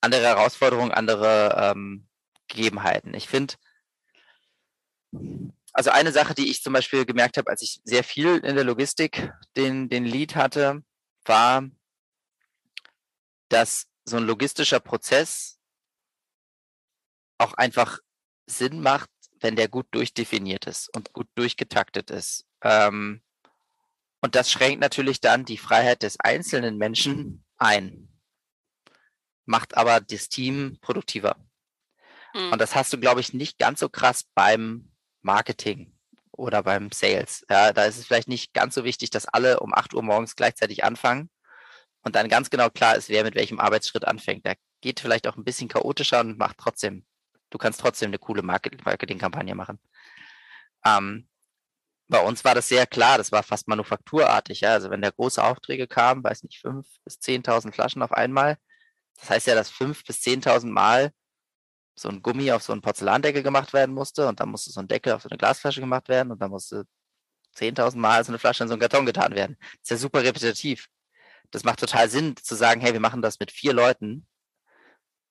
[0.00, 2.08] andere Herausforderungen, andere ähm,
[2.52, 3.14] Gegebenheiten.
[3.14, 3.54] Ich finde,
[5.72, 8.64] also eine Sache, die ich zum Beispiel gemerkt habe, als ich sehr viel in der
[8.64, 10.82] Logistik den, den Lead hatte,
[11.24, 11.68] war,
[13.48, 15.58] dass so ein logistischer Prozess
[17.38, 17.98] auch einfach
[18.46, 22.46] Sinn macht, wenn der gut durchdefiniert ist und gut durchgetaktet ist.
[22.62, 23.22] Ähm,
[24.20, 28.08] und das schränkt natürlich dann die Freiheit des einzelnen Menschen ein,
[29.44, 31.36] macht aber das Team produktiver.
[32.34, 32.52] Mhm.
[32.52, 34.90] Und das hast du, glaube ich, nicht ganz so krass beim
[35.22, 35.92] Marketing.
[36.32, 37.44] oder beim Sales.
[37.50, 40.34] Ja, da ist es vielleicht nicht ganz so wichtig, dass alle um 8 Uhr morgens
[40.34, 41.30] gleichzeitig anfangen
[42.02, 44.46] und dann ganz genau klar ist, wer mit welchem Arbeitsschritt anfängt.
[44.46, 47.04] Da geht vielleicht auch ein bisschen chaotischer und macht trotzdem,
[47.50, 49.78] du kannst trotzdem eine coole Marketingkampagne machen.
[50.84, 51.28] Ähm,
[52.08, 54.60] bei uns war das sehr klar, das war fast manufakturartig.
[54.62, 54.72] Ja?
[54.72, 58.56] Also wenn da große Aufträge kamen, weiß nicht, fünf bis zehntausend Flaschen auf einmal,
[59.20, 61.12] das heißt ja, dass fünf bis zehntausend Mal
[61.94, 64.88] so ein Gummi auf so einen Porzellandeckel gemacht werden musste und dann musste so ein
[64.88, 66.84] Deckel auf so eine Glasflasche gemacht werden und dann musste
[67.52, 69.56] zehntausend Mal so eine Flasche in so einen Karton getan werden.
[69.60, 70.88] Das ist ja super repetitiv.
[71.50, 74.26] Das macht total Sinn zu sagen, hey, wir machen das mit vier Leuten,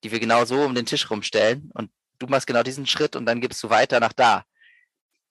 [0.04, 3.26] die wir genau so um den Tisch rumstellen und du machst genau diesen Schritt und
[3.26, 4.44] dann gibst du weiter nach da.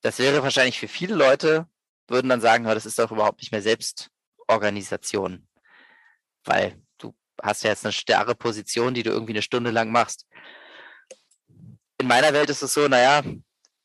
[0.01, 1.67] Das wäre wahrscheinlich für viele Leute,
[2.07, 5.47] würden dann sagen, das ist doch überhaupt nicht mehr Selbstorganisation,
[6.43, 10.25] weil du hast ja jetzt eine starre Position, die du irgendwie eine Stunde lang machst
[12.01, 13.23] in meiner Welt ist es so, naja,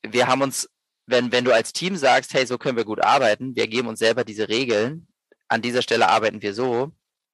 [0.03, 0.69] wir haben uns,
[1.05, 3.99] wenn, wenn du als Team sagst, hey, so können wir gut arbeiten, wir geben uns
[3.99, 5.07] selber diese Regeln,
[5.47, 6.91] an dieser Stelle arbeiten wir so,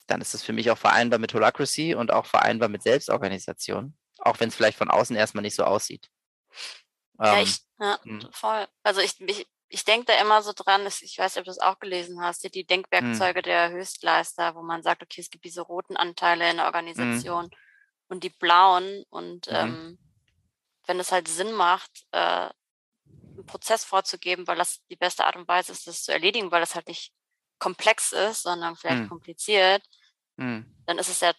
[0.07, 4.39] dann ist das für mich auch vereinbar mit Holacracy und auch vereinbar mit Selbstorganisation, auch
[4.39, 6.09] wenn es vielleicht von außen erstmal nicht so aussieht.
[7.19, 8.27] Ja, ähm, ich, ja hm.
[8.31, 8.67] voll.
[8.83, 11.59] Also ich, ich, ich denke da immer so dran, ich weiß nicht, ob du das
[11.59, 12.67] auch gelesen hast, die hm.
[12.67, 13.43] Denkwerkzeuge hm.
[13.43, 16.73] der Höchstleister, wo man sagt, okay, es gibt diese roten Anteile in der hm.
[16.73, 17.51] Organisation hm.
[18.09, 19.55] und die blauen und mhm.
[19.55, 19.97] ähm,
[20.85, 22.49] wenn es halt Sinn macht, äh,
[23.07, 26.61] einen Prozess vorzugeben, weil das die beste Art und Weise ist, das zu erledigen, weil
[26.61, 27.13] das halt nicht
[27.59, 29.09] komplex ist, sondern vielleicht mhm.
[29.09, 29.83] kompliziert,
[30.37, 30.65] mhm.
[30.85, 31.33] dann ist es ja,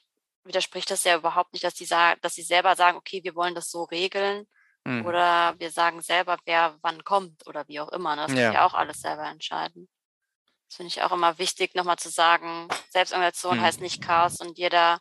[0.45, 3.55] widerspricht das ja überhaupt nicht, dass die sagen, dass sie selber sagen, okay, wir wollen
[3.55, 4.47] das so regeln.
[4.85, 5.07] Mhm.
[5.07, 8.17] Oder wir sagen selber, wer wann kommt oder wie auch immer.
[8.17, 8.27] Ne?
[8.27, 8.45] Das ja.
[8.45, 9.89] kann ja auch alles selber entscheiden.
[10.69, 14.05] Das finde ich auch immer wichtig, nochmal zu sagen, Selbstorganisation heißt nicht mhm.
[14.05, 14.99] Chaos und jeder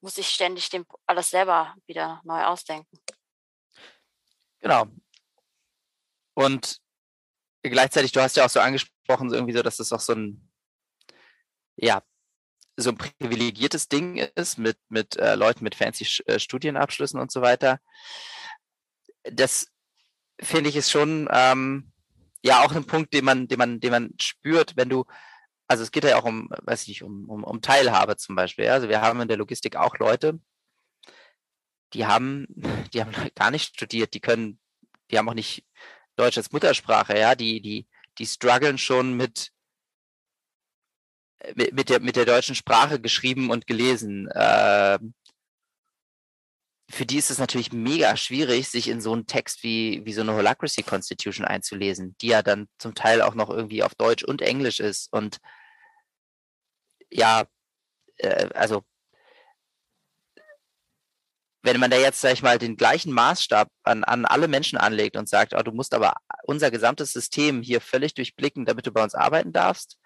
[0.00, 2.98] muss ich ständig dem alles selber wieder neu ausdenken.
[4.60, 4.86] Genau.
[6.34, 6.80] Und
[7.62, 10.50] gleichzeitig, du hast ja auch so angesprochen, irgendwie so, dass das auch so ein,
[11.76, 12.02] ja,
[12.76, 17.42] so ein privilegiertes Ding ist mit, mit äh, Leuten mit fancy äh, Studienabschlüssen und so
[17.42, 17.80] weiter.
[19.24, 19.66] Das
[20.40, 21.92] finde ich ist schon ähm,
[22.44, 25.04] ja auch ein Punkt, den man, den man, den man spürt, wenn du
[25.68, 28.68] also es geht ja auch um, weiß ich nicht, um, um, um Teilhabe zum Beispiel.
[28.68, 30.40] Also wir haben in der Logistik auch Leute,
[31.92, 32.46] die haben,
[32.92, 34.58] die haben gar nicht studiert, die können,
[35.10, 35.64] die haben auch nicht
[36.16, 37.86] Deutsch als Muttersprache, ja, die, die,
[38.18, 39.52] die strugglen schon mit,
[41.54, 44.26] mit, mit, der, mit der deutschen Sprache geschrieben und gelesen.
[44.28, 44.98] Äh,
[46.90, 50.22] für die ist es natürlich mega schwierig, sich in so einen Text wie, wie so
[50.22, 54.40] eine Holacracy Constitution einzulesen, die ja dann zum Teil auch noch irgendwie auf Deutsch und
[54.40, 55.12] Englisch ist.
[55.12, 55.38] Und
[57.10, 57.44] ja,
[58.18, 58.84] äh, also
[61.62, 65.16] wenn man da jetzt, sag ich mal, den gleichen Maßstab an, an alle Menschen anlegt
[65.16, 69.02] und sagt, oh, du musst aber unser gesamtes System hier völlig durchblicken, damit du bei
[69.02, 69.98] uns arbeiten darfst,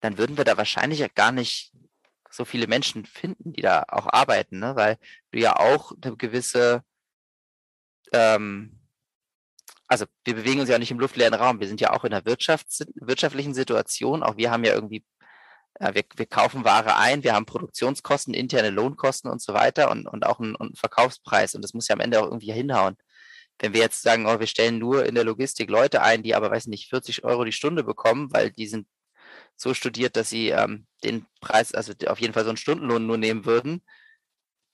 [0.00, 1.72] dann würden wir da wahrscheinlich gar nicht
[2.30, 4.76] so viele Menschen finden, die da auch arbeiten, ne?
[4.76, 4.98] weil
[5.32, 6.82] du ja auch eine gewisse,
[8.12, 8.78] ähm,
[9.88, 12.26] also wir bewegen uns ja nicht im luftleeren Raum, wir sind ja auch in einer
[12.26, 15.04] wirtschaftlichen Situation, auch wir haben ja irgendwie,
[15.80, 20.24] wir, wir kaufen Ware ein, wir haben Produktionskosten, interne Lohnkosten und so weiter und, und
[20.24, 22.96] auch einen, einen Verkaufspreis und das muss ja am Ende auch irgendwie hinhauen.
[23.58, 26.50] Wenn wir jetzt sagen, oh, wir stellen nur in der Logistik Leute ein, die aber,
[26.50, 28.86] weiß nicht, 40 Euro die Stunde bekommen, weil die sind
[29.56, 33.16] so studiert, dass sie ähm, den Preis, also auf jeden Fall so einen Stundenlohn nur
[33.16, 33.82] nehmen würden,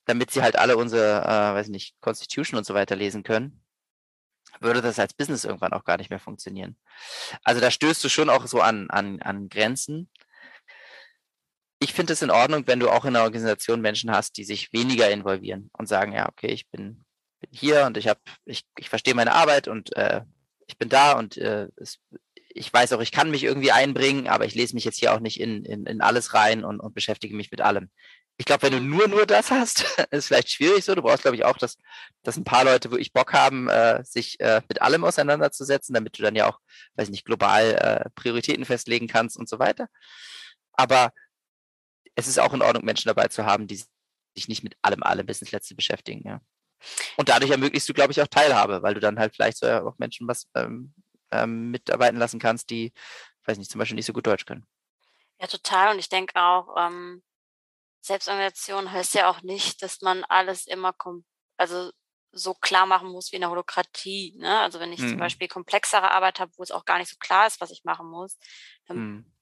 [0.07, 3.63] damit sie halt alle unsere, äh, weiß nicht, Constitution und so weiter lesen können,
[4.61, 6.77] würde das als Business irgendwann auch gar nicht mehr funktionieren.
[7.45, 10.11] Also da stößt du schon auch so an, an, an Grenzen.
[11.83, 14.73] Ich finde es in Ordnung, wenn du auch in einer Organisation Menschen hast, die sich
[14.73, 17.05] weniger involvieren und sagen, ja, okay, ich bin,
[17.41, 20.23] bin hier und ich habe, ich, ich verstehe meine Arbeit und äh,
[20.69, 21.99] ich bin da und äh, es
[22.55, 25.21] ich weiß auch, ich kann mich irgendwie einbringen, aber ich lese mich jetzt hier auch
[25.21, 27.91] nicht in, in, in alles rein und, und beschäftige mich mit allem.
[28.37, 30.95] Ich glaube, wenn du nur, nur das hast, ist vielleicht schwierig so.
[30.95, 31.79] Du brauchst, glaube ich, auch, dass,
[32.23, 36.23] dass ein paar Leute wirklich Bock haben, äh, sich äh, mit allem auseinanderzusetzen, damit du
[36.23, 36.59] dann ja auch,
[36.97, 39.89] weiß nicht, global äh, Prioritäten festlegen kannst und so weiter.
[40.73, 41.13] Aber
[42.15, 43.83] es ist auch in Ordnung, Menschen dabei zu haben, die
[44.35, 46.41] sich nicht mit allem, allem bis ins Letzte beschäftigen, ja.
[47.17, 49.99] Und dadurch ermöglichst du, glaube ich, auch Teilhabe, weil du dann halt vielleicht so auch
[49.99, 50.93] Menschen was ähm,
[51.31, 52.93] ähm, mitarbeiten lassen kannst, die,
[53.45, 54.67] weiß nicht, zum Beispiel nicht so gut Deutsch können.
[55.41, 55.93] Ja, total.
[55.93, 57.23] Und ich denke auch, ähm,
[58.01, 61.25] Selbstorganisation heißt ja auch nicht, dass man alles immer kom
[61.57, 61.93] also
[62.33, 64.35] so klar machen muss wie in der Holokratie.
[64.39, 64.59] Ne?
[64.61, 65.11] Also wenn ich mhm.
[65.11, 67.85] zum Beispiel komplexere Arbeit habe, wo es auch gar nicht so klar ist, was ich
[67.85, 68.39] machen muss,
[68.87, 69.33] dann mhm.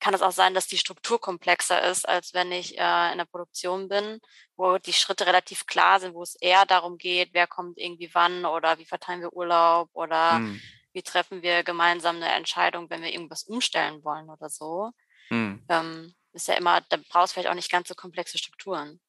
[0.00, 3.24] Kann es auch sein, dass die Struktur komplexer ist, als wenn ich äh, in der
[3.24, 4.20] Produktion bin,
[4.56, 8.44] wo die Schritte relativ klar sind, wo es eher darum geht, wer kommt irgendwie wann
[8.44, 13.02] oder wie verteilen wir Urlaub oder mhm wie wie treffen wir gemeinsam eine Entscheidung, wenn
[13.02, 14.90] wir irgendwas umstellen wollen oder so.
[15.28, 15.64] Hm.
[15.68, 19.00] Ähm, ist ja immer, da brauchst du vielleicht auch nicht ganz so komplexe Strukturen.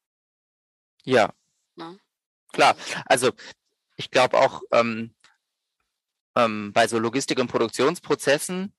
[1.04, 1.34] Ja.
[1.76, 2.00] Ne?
[2.52, 2.76] Klar.
[3.06, 3.32] Also
[3.96, 5.16] ich glaube auch ähm,
[6.36, 8.72] ähm, bei so Logistik- und Produktionsprozessen,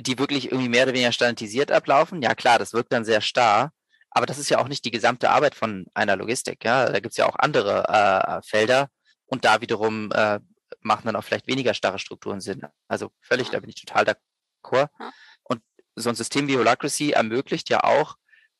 [0.00, 3.72] die wirklich irgendwie mehr oder weniger standardisiert ablaufen, ja klar, das wirkt dann sehr starr.
[4.10, 6.64] Aber das ist ja auch nicht die gesamte Arbeit von einer Logistik.
[6.64, 6.86] Ja?
[6.86, 8.88] Da gibt es ja auch andere äh, Felder
[9.26, 10.40] und da wiederum äh,
[10.80, 12.62] machen dann auch vielleicht weniger starre Strukturen Sinn.
[12.88, 14.88] Also völlig, da bin ich total d'accord.
[15.42, 15.62] Und
[15.94, 18.16] so ein System wie Holacracy ermöglicht ja auch,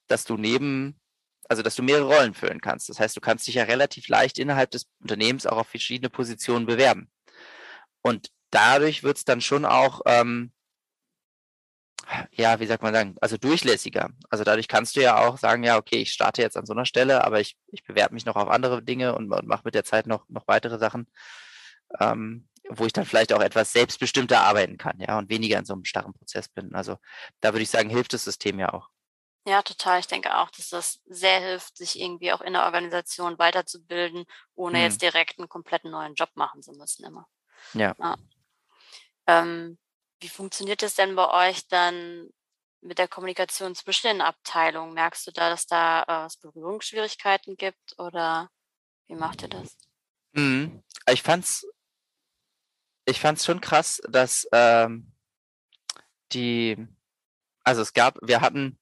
[0.07, 1.01] dass du neben,
[1.49, 2.89] also dass du mehrere Rollen füllen kannst.
[2.89, 6.67] Das heißt, du kannst dich ja relativ leicht innerhalb des Unternehmens auch auf verschiedene Positionen
[6.67, 7.11] bewerben.
[8.03, 10.53] Und dadurch wird es dann schon auch ähm,
[12.33, 14.11] ja, wie sagt man sagen, also durchlässiger.
[14.31, 16.87] Also dadurch kannst du ja auch sagen, ja, okay, ich starte jetzt an so einer
[16.87, 19.85] Stelle, aber ich, ich bewerbe mich noch auf andere Dinge und, und mache mit der
[19.85, 21.07] Zeit noch, noch weitere Sachen,
[22.01, 25.75] ähm, wo ich dann vielleicht auch etwas selbstbestimmter arbeiten kann, ja, und weniger in so
[25.75, 26.75] einem starren Prozess bin.
[26.75, 26.97] Also
[27.41, 28.89] da würde ich sagen, hilft das System ja auch.
[29.47, 30.01] Ja, total.
[30.01, 34.79] Ich denke auch, dass das sehr hilft, sich irgendwie auch in der Organisation weiterzubilden, ohne
[34.79, 34.85] hm.
[34.85, 37.27] jetzt direkt einen kompletten neuen Job machen zu müssen immer.
[37.73, 37.95] Ja.
[37.99, 38.17] ja.
[39.27, 39.79] Ähm,
[40.21, 42.29] wie funktioniert es denn bei euch dann
[42.81, 44.95] mit der Kommunikation zwischen den Abteilungen?
[44.95, 48.51] Merkst du da, dass da äh, Berührungsschwierigkeiten gibt oder
[49.07, 49.77] wie macht ihr das?
[50.33, 50.83] Mhm.
[51.11, 51.67] Ich fand's,
[53.05, 55.13] ich fand's schon krass, dass ähm,
[56.33, 56.77] die,
[57.65, 58.79] also es gab, wir hatten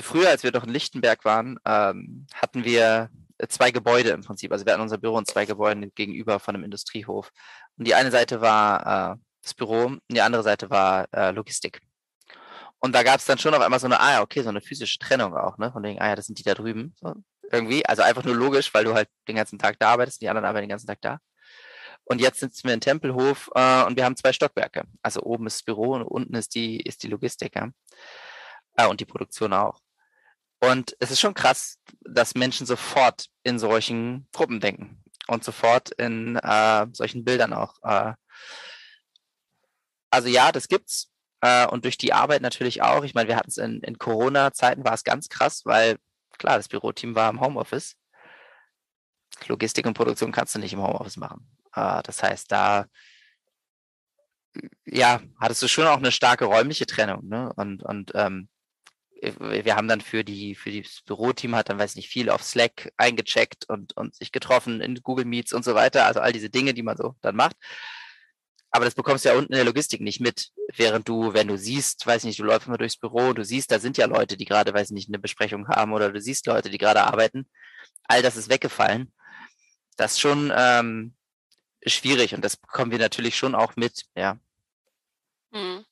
[0.00, 3.10] früher, als wir doch in Lichtenberg waren, ähm, hatten wir
[3.48, 4.52] zwei Gebäude im Prinzip.
[4.52, 7.30] Also wir hatten unser Büro in zwei Gebäuden gegenüber von einem Industriehof.
[7.76, 9.16] Und die eine Seite war äh,
[9.48, 11.80] das Büro, und die andere Seite war äh, Logistik.
[12.80, 14.60] Und da gab es dann schon auf einmal so eine, ah ja, okay, so eine
[14.60, 15.72] physische Trennung auch, ne?
[15.72, 16.94] Von wegen, ah ja, das sind die da drüben.
[17.00, 17.14] So,
[17.50, 17.84] irgendwie.
[17.86, 20.64] Also einfach nur logisch, weil du halt den ganzen Tag da arbeitest, die anderen arbeiten
[20.64, 21.18] den ganzen Tag da.
[22.04, 24.84] Und jetzt sitzen wir in Tempelhof äh, und wir haben zwei Stockwerke.
[25.02, 27.68] Also oben ist das Büro und unten ist die, ist die Logistik, ja.
[28.76, 29.80] Äh, und die Produktion auch.
[30.60, 36.36] Und es ist schon krass, dass Menschen sofort in solchen Gruppen denken und sofort in
[36.36, 38.14] äh, solchen Bildern auch äh,
[40.10, 41.10] also ja, das gibt's.
[41.40, 43.04] Äh, und durch die Arbeit natürlich auch.
[43.04, 45.98] Ich meine, wir hatten es in, in Corona-Zeiten war es ganz krass, weil
[46.38, 47.96] klar, das Büroteam war im Homeoffice.
[49.46, 51.48] Logistik und Produktion kannst du nicht im Homeoffice machen.
[51.74, 52.86] Äh, das heißt, da
[54.86, 57.52] ja, hattest du schon auch eine starke räumliche Trennung, ne?
[57.56, 58.48] Und, und ähm,
[59.20, 62.92] wir haben dann für die für das Büroteam hat dann weiß nicht viel auf Slack
[62.96, 66.72] eingecheckt und und sich getroffen in Google Meets und so weiter, also all diese Dinge,
[66.72, 67.56] die man so dann macht.
[68.70, 71.56] Aber das bekommst du ja unten in der Logistik nicht mit, während du, wenn du
[71.56, 74.44] siehst, weiß nicht, du läufst immer durchs Büro, du siehst, da sind ja Leute, die
[74.44, 77.48] gerade, weiß nicht, eine Besprechung haben oder du siehst Leute, die gerade arbeiten.
[78.04, 79.12] All das ist weggefallen.
[79.96, 81.14] Das ist schon ähm,
[81.86, 84.38] schwierig und das bekommen wir natürlich schon auch mit, ja.
[85.50, 85.84] Mhm.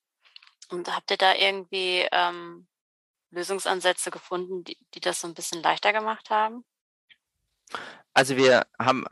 [0.68, 2.66] Und habt ihr da irgendwie ähm,
[3.30, 6.64] Lösungsansätze gefunden, die, die das so ein bisschen leichter gemacht haben?
[8.12, 9.06] Also wir haben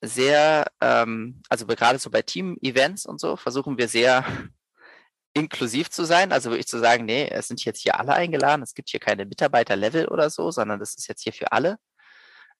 [0.00, 4.24] sehr, ähm, also gerade so bei Team-Events und so, versuchen wir sehr
[5.34, 6.32] inklusiv zu sein.
[6.32, 9.26] Also wirklich zu sagen, nee, es sind jetzt hier alle eingeladen, es gibt hier keine
[9.26, 11.78] Mitarbeiter-Level oder so, sondern das ist jetzt hier für alle.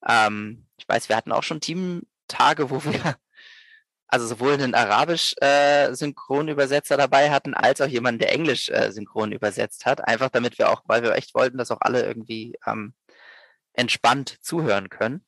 [0.06, 2.92] Ähm, ich weiß, wir hatten auch schon Teamtage, wo wir
[4.08, 9.86] also sowohl einen Arabisch-Synchronübersetzer äh, dabei hatten, als auch jemanden, der Englisch äh, synchron übersetzt
[9.86, 10.06] hat.
[10.06, 12.94] Einfach damit wir auch, weil wir echt wollten, dass auch alle irgendwie ähm,
[13.74, 15.24] entspannt zuhören können.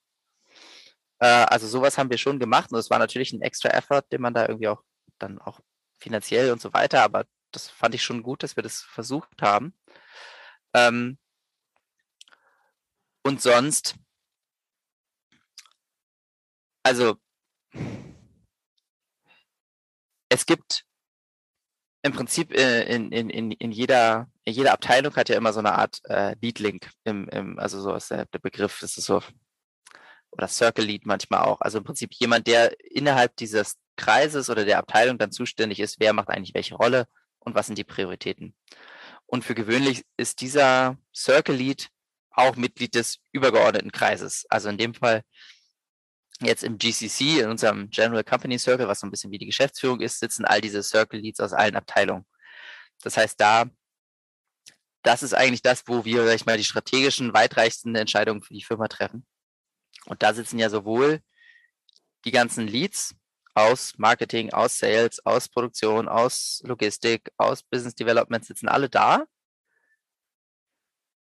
[1.20, 4.22] Äh, also sowas haben wir schon gemacht und es war natürlich ein extra Effort, den
[4.22, 4.82] man da irgendwie auch
[5.18, 5.60] dann auch
[5.98, 9.74] finanziell und so weiter, aber das fand ich schon gut, dass wir das versucht haben.
[10.74, 11.18] Ähm,
[13.22, 13.96] und sonst,
[16.82, 17.16] also
[20.30, 20.84] es gibt
[22.02, 25.58] im Prinzip äh, in, in, in, in, jeder, in jeder Abteilung hat ja immer so
[25.58, 29.20] eine Art äh, Lead-Link, im, im, also so ist der, der Begriff, das ist so
[30.30, 31.60] oder Circle Lead manchmal auch.
[31.60, 36.12] Also im Prinzip jemand, der innerhalb dieses Kreises oder der Abteilung dann zuständig ist, wer
[36.12, 37.06] macht eigentlich welche Rolle
[37.40, 38.54] und was sind die Prioritäten.
[39.26, 41.88] Und für gewöhnlich ist dieser Circle Lead
[42.30, 44.46] auch Mitglied des übergeordneten Kreises.
[44.48, 45.22] Also in dem Fall
[46.40, 50.00] jetzt im GCC, in unserem General Company Circle, was so ein bisschen wie die Geschäftsführung
[50.00, 52.26] ist, sitzen all diese Circle Leads aus allen Abteilungen.
[53.02, 53.66] Das heißt, da,
[55.02, 58.64] das ist eigentlich das, wo wir, sag ich mal, die strategischen, weitreichsten Entscheidungen für die
[58.64, 59.26] Firma treffen.
[60.06, 61.20] Und da sitzen ja sowohl
[62.24, 63.14] die ganzen Leads
[63.54, 69.24] aus Marketing, aus Sales, aus Produktion, aus Logistik, aus Business Development sitzen alle da.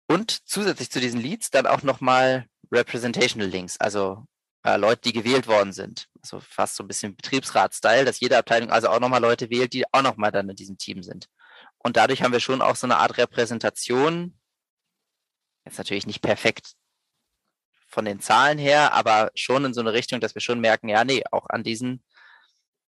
[0.08, 4.26] Und zusätzlich zu diesen Leads dann auch nochmal Representational Links, also
[4.64, 6.08] äh, Leute, die gewählt worden sind.
[6.22, 9.84] Also fast so ein bisschen Betriebsrat-Style, dass jede Abteilung also auch nochmal Leute wählt, die
[9.92, 11.28] auch nochmal dann in diesem Team sind.
[11.78, 14.38] Und dadurch haben wir schon auch so eine Art Repräsentation.
[15.64, 16.74] Jetzt natürlich nicht perfekt
[17.92, 21.04] von den Zahlen her, aber schon in so eine Richtung, dass wir schon merken, ja,
[21.04, 22.02] nee, auch an diesen,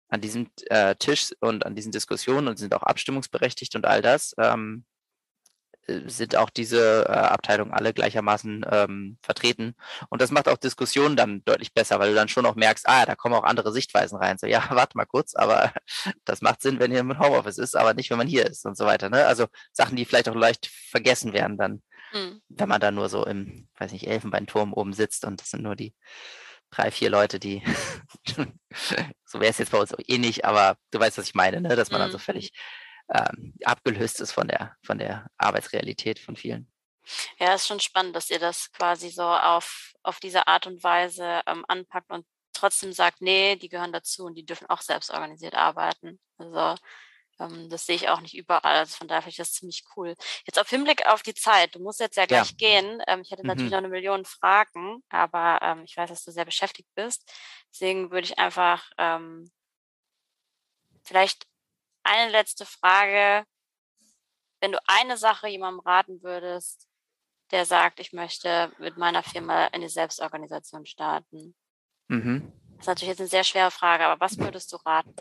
[0.08, 4.34] an diesem äh, Tisch und an diesen Diskussionen und sind auch abstimmungsberechtigt und all das,
[4.38, 4.84] ähm,
[5.86, 9.74] äh, sind auch diese äh, Abteilungen alle gleichermaßen ähm, vertreten.
[10.08, 13.04] Und das macht auch Diskussionen dann deutlich besser, weil du dann schon auch merkst, ah,
[13.06, 14.38] da kommen auch andere Sichtweisen rein.
[14.38, 15.72] So, ja, warte mal kurz, aber
[16.24, 18.76] das macht Sinn, wenn ihr im Homeoffice ist, aber nicht, wenn man hier ist und
[18.76, 19.10] so weiter.
[19.10, 19.26] Ne?
[19.26, 21.82] Also Sachen, die vielleicht auch leicht vergessen werden dann
[22.12, 22.42] Mhm.
[22.48, 25.76] Wenn man da nur so im, weiß nicht, Elfenbeinturm oben sitzt und das sind nur
[25.76, 25.94] die
[26.70, 27.62] drei, vier Leute, die,
[29.24, 31.76] so wäre es jetzt bei uns eh nicht, aber du weißt, was ich meine, ne?
[31.76, 32.04] dass man mhm.
[32.04, 32.22] dann so mhm.
[32.22, 32.52] völlig
[33.12, 36.70] ähm, abgelöst ist von der, von der Arbeitsrealität von vielen.
[37.38, 41.42] Ja, ist schon spannend, dass ihr das quasi so auf, auf diese Art und Weise
[41.46, 45.54] ähm, anpackt und trotzdem sagt, nee, die gehören dazu und die dürfen auch selbst organisiert
[45.54, 46.20] arbeiten.
[46.38, 46.76] Also
[47.38, 48.76] das sehe ich auch nicht überall.
[48.76, 50.14] Also von daher finde ich das ziemlich cool.
[50.46, 51.74] Jetzt auf Hinblick auf die Zeit.
[51.74, 52.56] Du musst jetzt ja gleich ja.
[52.56, 53.02] gehen.
[53.06, 53.72] Ähm, ich hätte natürlich mhm.
[53.72, 57.30] noch eine Million Fragen, aber ähm, ich weiß, dass du sehr beschäftigt bist.
[57.70, 59.50] Deswegen würde ich einfach ähm,
[61.04, 61.46] vielleicht
[62.04, 63.44] eine letzte Frage.
[64.60, 66.86] Wenn du eine Sache jemandem raten würdest,
[67.50, 71.54] der sagt, ich möchte mit meiner Firma eine Selbstorganisation starten.
[72.08, 72.52] Mhm.
[72.76, 75.14] Das ist natürlich jetzt eine sehr schwere Frage, aber was würdest du raten?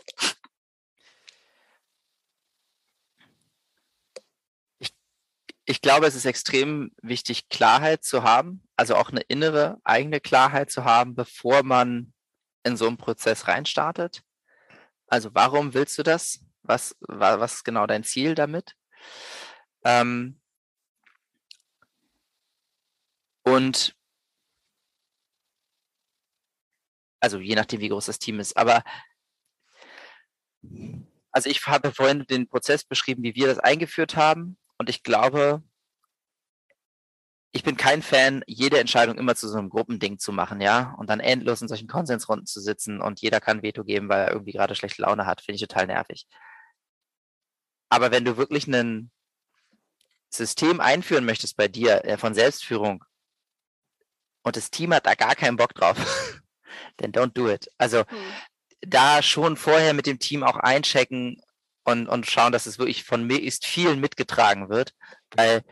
[5.64, 10.70] Ich glaube, es ist extrem wichtig, Klarheit zu haben, also auch eine innere eigene Klarheit
[10.70, 12.12] zu haben, bevor man
[12.64, 14.22] in so einen Prozess reinstartet.
[15.06, 16.44] Also warum willst du das?
[16.62, 18.74] Was, was ist genau dein Ziel damit?
[19.84, 20.40] Ähm,
[23.44, 23.96] und
[27.20, 28.82] also je nachdem, wie groß das Team ist, aber
[31.30, 34.56] also ich habe vorhin den Prozess beschrieben, wie wir das eingeführt haben.
[34.82, 35.62] Und ich glaube,
[37.52, 41.08] ich bin kein Fan, jede Entscheidung immer zu so einem Gruppending zu machen, ja, und
[41.08, 44.50] dann endlos in solchen Konsensrunden zu sitzen und jeder kann Veto geben, weil er irgendwie
[44.50, 46.26] gerade schlechte Laune hat, finde ich total nervig.
[47.90, 49.12] Aber wenn du wirklich ein
[50.30, 53.04] System einführen möchtest bei dir äh, von Selbstführung
[54.42, 55.96] und das Team hat da gar keinen Bock drauf,
[56.96, 57.68] dann don't do it.
[57.78, 58.32] Also hm.
[58.80, 61.40] da schon vorher mit dem Team auch einchecken,
[61.84, 64.94] und, und schauen, dass es wirklich von möglichst vielen mitgetragen wird,
[65.34, 65.62] weil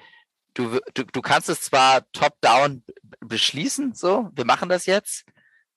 [0.55, 2.85] du, du, du kannst es zwar top-down
[3.21, 5.25] beschließen, so, wir machen das jetzt,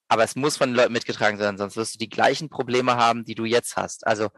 [0.07, 3.25] aber es muss von den Leuten mitgetragen sein, sonst wirst du die gleichen Probleme haben,
[3.25, 4.05] die du jetzt hast.
[4.07, 4.29] Also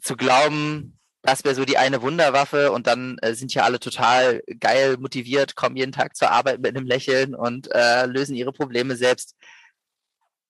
[0.00, 4.42] zu glauben, das wäre so die eine Wunderwaffe und dann äh, sind ja alle total
[4.60, 8.96] geil motiviert, kommen jeden Tag zur Arbeit mit einem Lächeln und äh, lösen ihre Probleme
[8.96, 9.34] selbst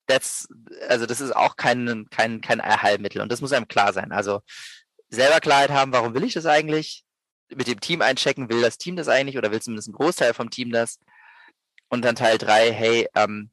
[0.08, 0.48] that's,
[0.88, 4.10] also das ist auch kein, kein, kein Erheilmittel und das muss einem klar sein.
[4.10, 4.40] Also
[5.08, 7.04] selber Klarheit haben, warum will ich das eigentlich?
[7.54, 10.50] Mit dem Team einchecken, will das Team das eigentlich oder will zumindest ein Großteil vom
[10.50, 10.98] Team das?
[11.88, 13.50] Und dann Teil drei, hey, ähm,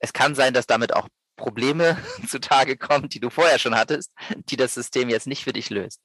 [0.00, 1.96] es kann sein, dass damit auch Probleme
[2.28, 4.12] zutage kommen, die du vorher schon hattest,
[4.48, 6.00] die das System jetzt nicht für dich löst.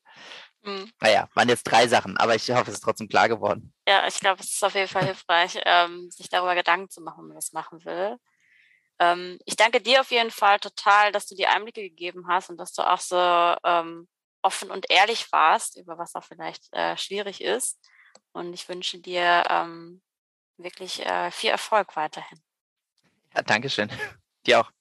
[0.64, 0.92] Mhm.
[1.00, 3.74] Naja, waren jetzt drei Sachen, aber ich hoffe, es ist trotzdem klar geworden.
[3.88, 7.22] Ja, ich glaube, es ist auf jeden Fall hilfreich, ähm, sich darüber Gedanken zu machen,
[7.22, 8.18] wenn man das machen will.
[9.00, 12.58] Ähm, ich danke dir auf jeden Fall total, dass du die Einblicke gegeben hast und
[12.58, 13.16] dass du auch so
[13.64, 14.08] ähm,
[14.41, 17.80] offen und ehrlich warst, über was auch vielleicht äh, schwierig ist.
[18.32, 20.02] Und ich wünsche dir ähm,
[20.58, 22.39] wirklich äh, viel Erfolg weiterhin.
[23.36, 23.89] Ja, Dankeschön.
[24.45, 24.72] Dir auch.